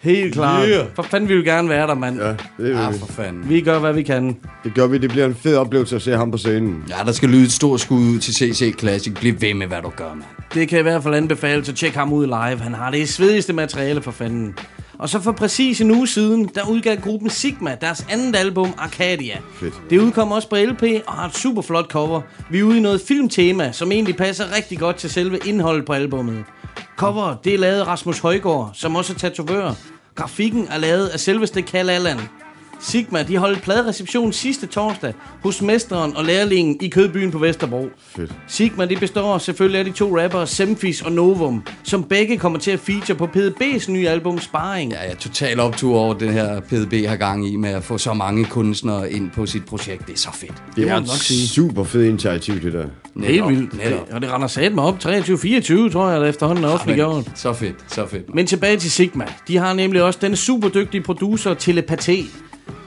[0.01, 0.67] Helt klart.
[0.69, 0.85] Yeah.
[0.95, 2.19] For fanden, vi vil gerne være der, mand.
[2.21, 2.97] Ja, det, vil Ja, vi.
[2.99, 3.49] for fanden.
[3.49, 4.37] Vi gør, hvad vi kan.
[4.63, 4.97] det gør vi.
[4.97, 6.83] Det bliver en fed oplevelse at se ham på scenen.
[6.89, 9.13] Ja, der skal lyde et stort skud ud til CC Classic.
[9.13, 10.23] Bliv ved med, hvad du gør, mand.
[10.53, 12.59] Det kan jeg i hvert fald anbefale, så tjek ham ud live.
[12.59, 14.55] Han har det svedigste materiale for fanden.
[14.99, 19.37] Og så for præcis en uge siden, der udgav gruppen Sigma deres andet album, Arcadia.
[19.53, 19.73] Fedt.
[19.89, 22.21] Det udkom også på LP og har et super flot cover.
[22.51, 25.93] Vi er ude i noget filmtema, som egentlig passer rigtig godt til selve indholdet på
[25.93, 26.43] albummet.
[26.97, 29.73] Cover, det er lavet af Rasmus Højgaard, som også er tatovør.
[30.15, 32.19] Grafikken er lavet af selveste Kal Allan.
[32.81, 35.13] Sigma, de holdt pladereception sidste torsdag
[35.43, 37.87] hos mesteren og lærlingen i Kødbyen på Vesterbro.
[38.15, 38.35] Fedt.
[38.47, 42.71] Sigma, de består selvfølgelig af de to rappere Semfis og Novum, som begge kommer til
[42.71, 44.91] at feature på PDB's nye album Sparring.
[44.91, 47.97] Ja, jeg er totalt optur over den her PDB har gang i med at få
[47.97, 50.07] så mange kunstnere ind på sit projekt.
[50.07, 50.53] Det er så fedt.
[50.75, 51.47] Det er må et man nok sige.
[51.47, 52.79] super fedt initiativ, det der.
[52.81, 53.77] Helt Netop, vildt.
[53.77, 54.07] netop.
[54.11, 57.31] Og det render sat mig op 23-24, tror jeg, der efterhånden er offentliggjort.
[57.35, 58.35] Så fedt, så fedt.
[58.35, 59.25] Men tilbage til Sigma.
[59.47, 62.23] De har nemlig også den super dygtige producer Telepathy.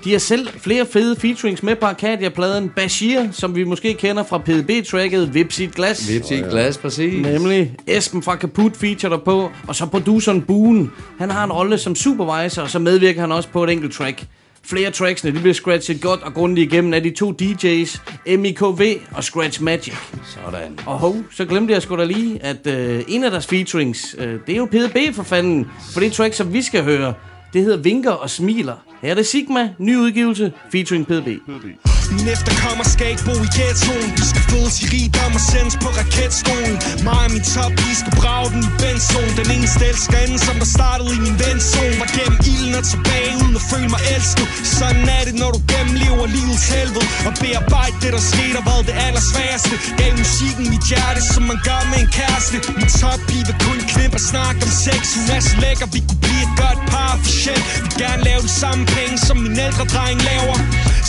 [0.05, 4.39] De har selv flere fede featurings med på Arcadia-pladen Bashir, som vi måske kender fra
[4.39, 6.09] PDB-tracket Vips i et glas.
[6.09, 7.27] Vips i et glas, præcis.
[7.27, 10.91] Nemlig Esben fra Kaput feature der på, og så produceren Boone.
[11.19, 14.25] Han har en rolle som supervisor, og så medvirker han også på et enkelt track.
[14.65, 18.01] Flere tracksene de bliver scratchet godt og grundigt igennem af de to DJ's,
[18.37, 18.83] MIKV
[19.15, 19.95] og Scratch Magic.
[20.25, 20.79] Sådan.
[20.87, 24.39] Og hov, så glemte jeg sgu da lige, at øh, en af deres featurings, øh,
[24.47, 25.67] det er jo PDB for fanden.
[25.93, 27.15] For det track, som vi skal høre,
[27.53, 28.77] det hedder Vinker og Smiler.
[29.03, 31.92] Her er det Sigma, ny udgivelse, featuring PDB.
[32.17, 34.09] Min efterkommer skal ikke bo i ghettoen.
[34.21, 36.77] Vi skal fødes i rigdom og sendes på raketskolen.
[37.07, 40.69] Mig og min top, vi skal brage den i benzonen Den eneste elskerinde, som var
[40.77, 44.47] startet i min venzone Var gennem ilden og tilbage uden at føle mig elsket.
[44.79, 47.07] Sådan er det, når du gennemlever livets helvede.
[47.29, 49.75] Og bearbejde det, der skete og været det allersværeste.
[50.01, 52.57] Gav musikken mit hjerte, som man gør med en kæreste.
[52.81, 55.03] Min top, vil kun knippe og snakke om sex.
[55.17, 58.53] Hun er så lækker, vi kunne blive et godt par officielt Vil gerne lave de
[58.63, 60.57] samme penge, som min ældre dreng laver.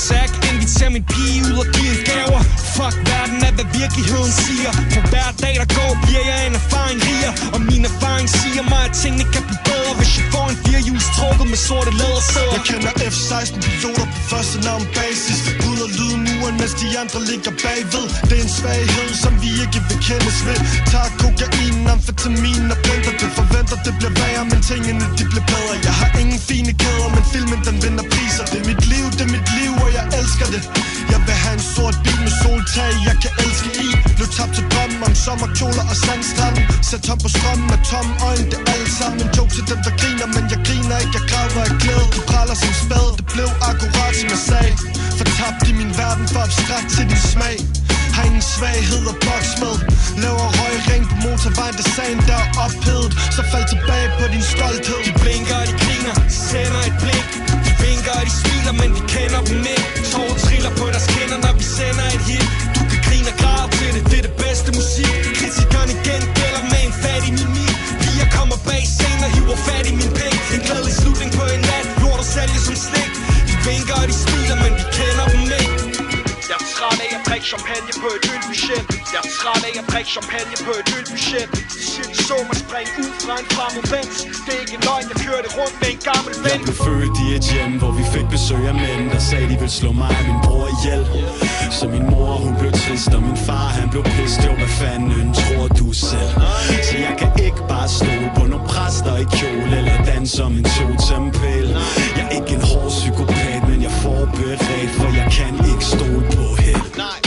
[0.04, 2.42] Så jeg kan invitere min pige ud og give en gaver.
[2.76, 4.72] Fuck verden er, hvad virkeligheden siger.
[4.94, 7.32] For hver dag, der går, bliver jeg en erfaring riger.
[7.56, 11.08] Og min erfaring siger mig, at tingene kan blive bedre Hvis jeg får en firehjuls
[11.18, 12.54] trukket med sorte lædersæder.
[12.58, 15.38] Jeg kender F-16 piloter på første navn basis.
[15.62, 18.06] Bryder lyden muren, mens de andre ligger bagved.
[18.30, 20.60] Det er en svaghed, som vi ikke vil kendes ved.
[20.92, 25.74] Tag kokain, amfetamin og blender det Forventer det bliver værre, men tingene de bliver bedre.
[25.88, 28.46] Jeg har ingen fine kæder, men filmen den vinder priser.
[28.52, 29.73] Det er mit liv, det er mit liv,
[30.20, 30.62] elsker det.
[31.14, 33.90] Jeg vil have en sort bil med soltag, jeg kan elske i.
[34.18, 38.46] Blev tabt til drømmen om sommerkjoler og sandstranden Sæt tom på strømmen med tom øjne,
[38.52, 40.28] det er alt sammen en joke til dem, der griner.
[40.36, 44.14] Men jeg griner ikke, jeg graver af glæde Du praller som spad, det blev akkurat
[44.20, 44.74] som jeg sagde.
[45.20, 47.58] Fortabt i min verden for abstrakt til din smag.
[48.16, 49.76] Har ingen svaghed og boks med.
[50.24, 55.00] Laver røgring på motorvejen, da sagen der er ophedet Så fald tilbage på din stolthed.
[55.08, 56.16] De blinker og de griner,
[56.48, 57.53] sender et blik
[57.84, 59.88] vinker og de smiler, men vi kender dem ikke.
[60.12, 62.48] Tårer triller på deres kinder, når vi sender et hit.
[62.76, 64.23] Du kan grine og græde til det, det
[80.04, 83.86] drikke champagne på et ølbudget De siger, de så mig springe ud fra en fremmed
[83.94, 86.58] vens Det er ikke en løgn, jeg kørte rundt med en gammel ven.
[86.58, 89.04] Jeg blev født i et hjem, hvor vi fik besøg af mænd.
[89.14, 91.04] Der sagde, de ville slå mig og min bror ihjel.
[91.78, 95.28] Så min mor, hun blev trist, og min far, han blev pist Jo, hvad fanden
[95.42, 96.34] tror du selv?
[96.88, 100.66] Så jeg kan ikke bare stole på nogle præster i kjole Eller danse som en
[100.78, 101.68] totempæl
[102.18, 106.24] Jeg er ikke en hård psykopat, men jeg er forberedt For jeg kan ikke stole
[106.36, 106.84] på held.
[106.98, 107.23] Kun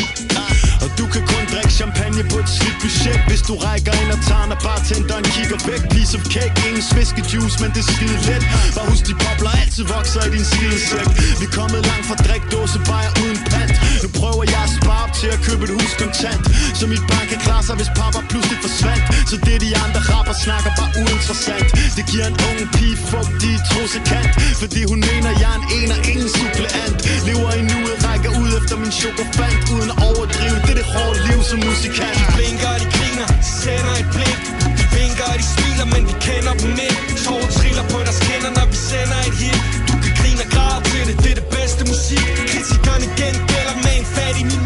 [2.17, 3.21] drikke champagne på et slidt budget.
[3.31, 5.83] Hvis du rækker ind og tager, når bartenderen kigger væk.
[5.95, 8.43] Piece of cake, ingen sviskejuice, men det er skide let.
[8.77, 11.09] Bare husk, de bobler altid vokser i din skidesæk
[11.41, 13.75] Vi er kommet langt fra drikdåse, bare uden pant.
[14.03, 16.43] Nu prøver jeg at spare op til at købe et hus kontant.
[16.79, 19.03] Så mit barn kan klare sig, hvis pappa pludselig forsvandt.
[19.31, 21.69] Så det de andre rapper snakker bare uinteressant.
[21.97, 24.31] Det giver en ung pige fugtig trossekant
[24.63, 26.99] Fordi hun mener, jeg er en en og ingen suppleant.
[27.27, 31.19] Lever i nuet, rækker ud efter min chokofant Uden at overdrive, det er det hårde
[31.29, 33.29] liv som musikant de blinker og de griner,
[33.63, 34.39] sender et blik.
[34.79, 37.01] De vinker og de smiler, men vi kender dem ikke.
[37.25, 39.59] Tårer triller på deres kender, når vi sender et hit.
[39.89, 42.27] Du kan grine og græde til det, det er det bedste musik.
[42.51, 44.66] Kritikerne gengælder med en fattig mimik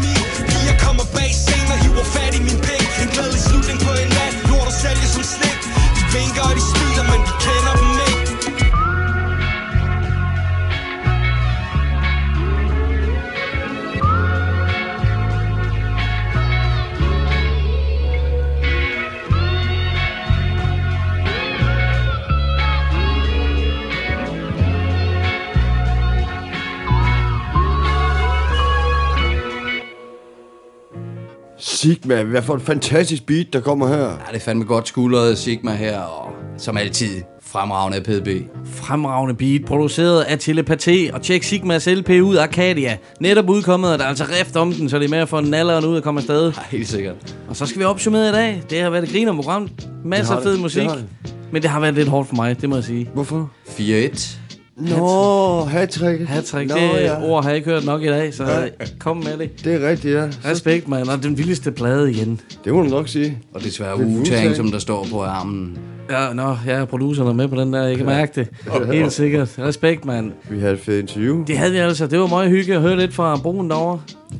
[31.63, 33.97] Sigma, hvad for et fantastisk beat, der kommer her.
[33.97, 38.27] Ja, det er fandme godt skuldret Sigma her, og som altid fremragende af PDB.
[38.65, 42.97] Fremragende beat, produceret af Telepaté, og tjek Sigmas LP ud Arcadia.
[43.19, 45.41] Netop udkommet, og der er altså rift om den, så det er med at få
[45.41, 46.45] nalleren ud og komme afsted.
[46.45, 47.35] Ja, helt sikkert.
[47.49, 48.63] Og så skal vi opsummere i dag.
[48.69, 49.69] Det har været et griner program.
[50.05, 50.61] Masser af fed det.
[50.61, 50.81] musik.
[50.81, 51.05] Det har det.
[51.51, 53.09] Men det har været lidt hårdt for mig, det må jeg sige.
[53.13, 53.51] Hvorfor?
[53.67, 54.40] 4-1.
[54.77, 56.27] Nå, hat-trick.
[56.27, 57.21] Hat-trick, Nå, det ja.
[57.29, 58.71] ord har jeg ikke hørt nok i dag, så Nej.
[58.99, 59.65] kom med det.
[59.65, 60.27] Det er rigtigt, ja.
[60.45, 61.07] Respekt, mand.
[61.09, 62.39] Og den vildeste plade igen.
[62.65, 63.37] Det må du nok sige.
[63.53, 65.77] Og desværre Det er Wu-Tang, som der står på armen.
[66.09, 68.47] Ja, nå, jeg er produceren er med på den der, jeg kan mærke det.
[68.93, 69.55] Helt sikkert.
[69.59, 70.31] Respekt, mand.
[70.49, 71.43] Vi havde et fedt interview.
[71.47, 72.07] Det havde vi altså.
[72.07, 73.99] Det var meget hyggeligt at høre lidt fra broen derovre.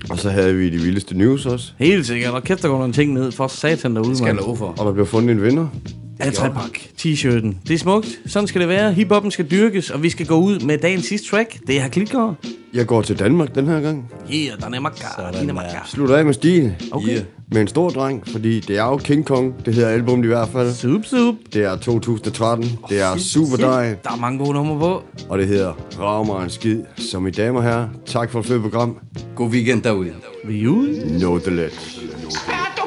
[0.09, 1.71] Og så havde vi de vildeste news også.
[1.79, 2.33] Helt sikkert.
[2.33, 4.45] Og kæft, der går nogle ting ned for satan derude, Skal jeg mand.
[4.45, 4.73] love for.
[4.77, 5.67] Og der blev fundet en vinder.
[6.25, 6.79] Ja, trepak.
[6.97, 7.57] T-shirten.
[7.67, 8.19] Det er smukt.
[8.25, 8.93] Sådan skal det være.
[8.93, 11.59] Hiphoppen skal dyrkes, og vi skal gå ud med dagens sidste track.
[11.67, 12.35] Det er Klitgaard.
[12.73, 14.11] Jeg går til Danmark den her gang.
[14.27, 15.39] Her, er.
[15.39, 15.77] Dine makka.
[15.85, 16.75] Slutter af med stil.
[16.91, 17.07] Okay.
[17.07, 17.23] Yeah.
[17.51, 19.65] Med en stor dreng, fordi det er jo King Kong.
[19.65, 20.73] Det hedder albumet i hvert fald.
[20.73, 21.35] Sup, sup.
[21.53, 22.79] Det er 2013.
[22.89, 23.95] Det er super dej.
[24.03, 25.03] Der er mange gode numre på.
[25.29, 26.81] Og det hedder Rag mig en skid.
[26.97, 28.97] Så mine damer og herrer, tak for et fedt program.
[29.35, 30.13] God weekend derude.
[30.45, 31.17] Vi er ude.
[31.19, 31.71] Know the let.
[32.23, 32.80] På smøret, mand?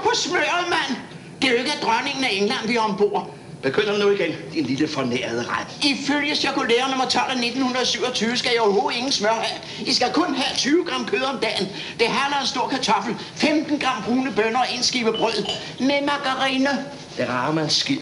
[1.45, 3.31] Det er jo ikke dronningen af England, vi er ombord.
[3.63, 5.67] Begynder nu igen, din lille fornærede ret.
[5.93, 9.61] Ifølge cirkulære nummer 12 af 1927 skal jeg overhovedet ingen smør have.
[9.87, 11.69] I skal kun have 20 gram kød om dagen.
[11.99, 15.47] Det handler en stor kartoffel, 15 gram brune bønner og en skive brød.
[15.81, 16.69] Med margarine.
[17.17, 18.01] Det rammer en skid.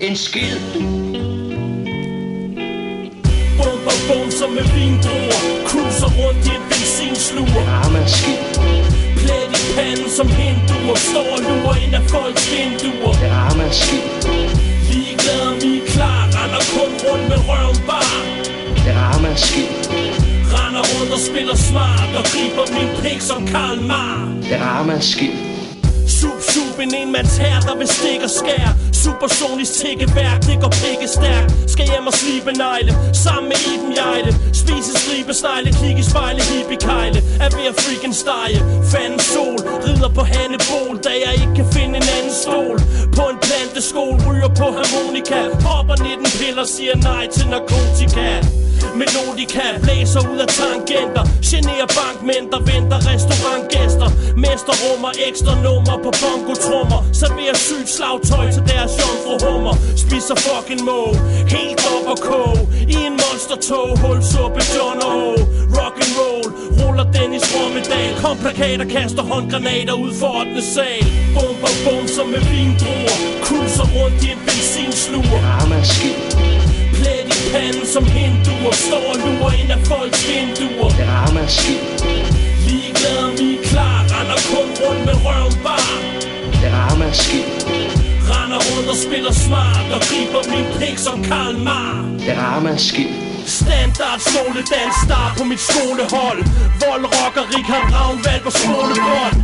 [0.00, 0.60] En skid.
[3.58, 8.93] Bum, bum, bum, som med vindruer Cruiser rundt i en benzinsluger Rammer en skid.
[9.64, 14.06] I panden som hinduer Står og lurer ind af folks vinduer Det rammer en skid.
[14.90, 18.14] Ligeglade om vi er klar Render kun rundt med røven bar
[18.84, 19.72] Det rammer en skid.
[20.54, 24.94] Render rundt og spiller smart Og griber min pik som Karl Marr Det rammer
[26.06, 26.20] skid.
[26.20, 28.72] Sup, sup, en enmands her, der vil stikke og skære.
[28.92, 31.70] Supersonisk tikkeværk, det går pikke stærkt.
[31.70, 34.32] Skal hjem og slibe negle, sammen med Iben Jejle.
[34.52, 37.18] Spise stribe snegle, kigge i spejle, hippie kejle.
[37.44, 38.58] Er ved at freaking stege,
[38.92, 42.76] fanden sol Rider på Hannebol, da jeg ikke kan finde en anden stol.
[43.16, 45.40] På en planteskol, ryger på harmonika.
[45.68, 48.63] Hopper 19 piller, siger nej til narkotika.
[49.00, 54.08] Melodika blæser ud af tangenter Generer bankmænd, der venter restaurantgæster.
[54.44, 59.74] Mesterrummer, ekstra nummer på bongotrummer Serverer sygt slagtøj til deres jomfruhummer.
[60.02, 61.00] Spiser fucking må
[61.56, 62.56] Helt op og kog.
[62.94, 65.16] I en monstertog, hulsuppe John O
[65.78, 70.62] Rock and roll, ruller Dennis Rommedal Kom plakater, kaster håndgranater ud for 8.
[70.74, 71.04] sal.
[71.34, 73.16] Bomber, bum, som med vindruer.
[73.46, 75.40] Cruiser rundt i en benzinsluger.
[75.48, 75.82] Rammer
[77.54, 80.90] i panden som hinduer Står og lurer ind af folks vinduer
[81.48, 81.82] skid.
[82.66, 87.48] Ligeglade om vi er klar Render kun rundt med røven bar skid.
[88.30, 93.10] Render rundt og spiller smart Og griber min pik som Karl Marr skid.
[93.46, 96.40] Standard skoledans star på mit skolehold
[96.82, 99.36] Vold, rock og Richard Ravnvald på skolebånd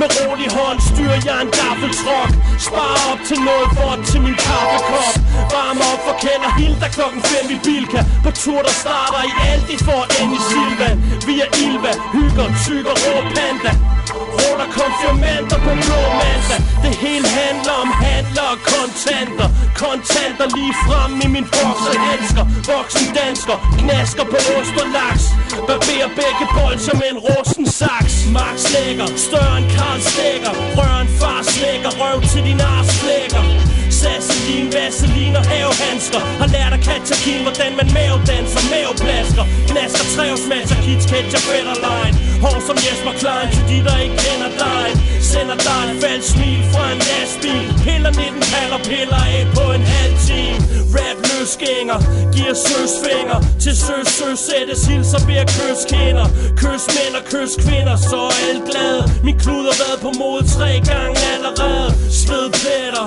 [0.00, 2.30] med rolig hånd styrer jeg en gaffeltrok
[2.66, 5.14] Spar op til noget vådt til min kaffekop.
[5.52, 8.00] Varm op for Kender Hilda klokken 5 i Bilka.
[8.24, 12.48] På tur der starter i Aldi for at ende i Silvan Vi er Ilva, hygger,
[12.64, 13.72] tykker, rå panda.
[14.14, 16.60] Ruller konfirmander på blå mandag.
[16.84, 19.48] Det hele handler om handler og kontanter.
[19.82, 25.24] Kontanter lige frem i min boksehandsker Voksen dansker, knasker på ost og laks.
[25.68, 28.14] Barberer begge bold som en rosen saks.
[28.36, 33.75] Max lækker, større end Karl Slægger Rør en far slækker, røv til din ars flækker
[34.00, 36.20] Sasselin, vaselin og havehandsker.
[36.40, 41.46] Har lært at katakin, hvordan man mavedanser Maveplasker, knasker, trævsmasser Kids, ketchup,
[41.86, 44.86] line Hår som Jesper Klein, til de der ikke kender dig.
[45.30, 47.66] Sender dig en falsk smil fra en lastbil.
[47.84, 50.60] Piller 19 kalder piller af på en halv time.
[50.96, 51.98] Rap løsgænger,
[52.34, 56.26] giver søsfinger Til søs, søsættes hilser ved at kysse kinder.
[56.60, 60.42] Kys mænd og kys kvinder, så er alt glade Min klud har været på mode
[60.56, 61.88] tre gange allerede.
[62.20, 63.06] Svedpletter,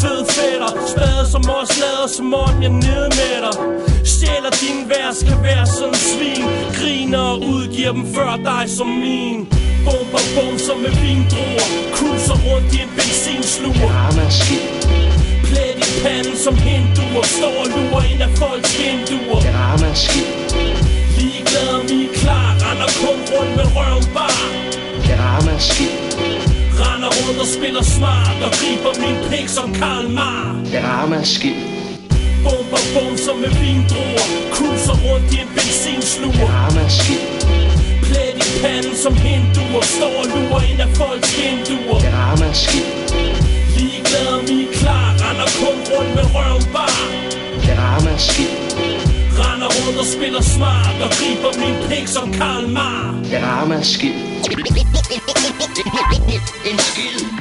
[0.00, 3.54] fed fætter Spade som os lader som om jeg nedmætter.
[4.04, 6.44] Stjæler din vers, kan være sådan svin.
[6.78, 9.38] Griner og udgiver dem før dig som min.
[10.34, 11.66] Bum, som med vindruer.
[11.96, 14.66] Cruiser rundt i en benzinsluger Rammer en skid.
[15.48, 17.24] Plæt i panden som hinduer.
[17.36, 19.40] Står og lurer ind af folks vinduer.
[19.44, 20.30] Det rammer en skid.
[21.18, 24.40] Ligeglade om vi er klar Render kun rundt med røven bar
[25.06, 26.09] Det rammer en skid.
[26.82, 30.50] Render rundt og spiller smart Og griber min pik som Karl Marr
[32.44, 32.64] bum,
[32.94, 34.26] bum, som med vindruer.
[34.54, 35.50] Cruiser rundt i en
[36.86, 37.24] en skid.
[38.06, 39.82] Plæt i panden som hinduer.
[39.96, 42.00] Står og lurer ind af folks vinduer.
[42.64, 42.88] Skid.
[43.76, 46.64] Ligeglade om vi er klar Render kun rundt med røven
[48.14, 48.89] en skid.
[49.40, 53.84] Render rundt og spiller smart Og griber min pik som Karl Marr Det rammer en
[53.84, 54.14] skid.
[56.64, 57.40] En skid.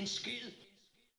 [0.00, 0.59] in skill.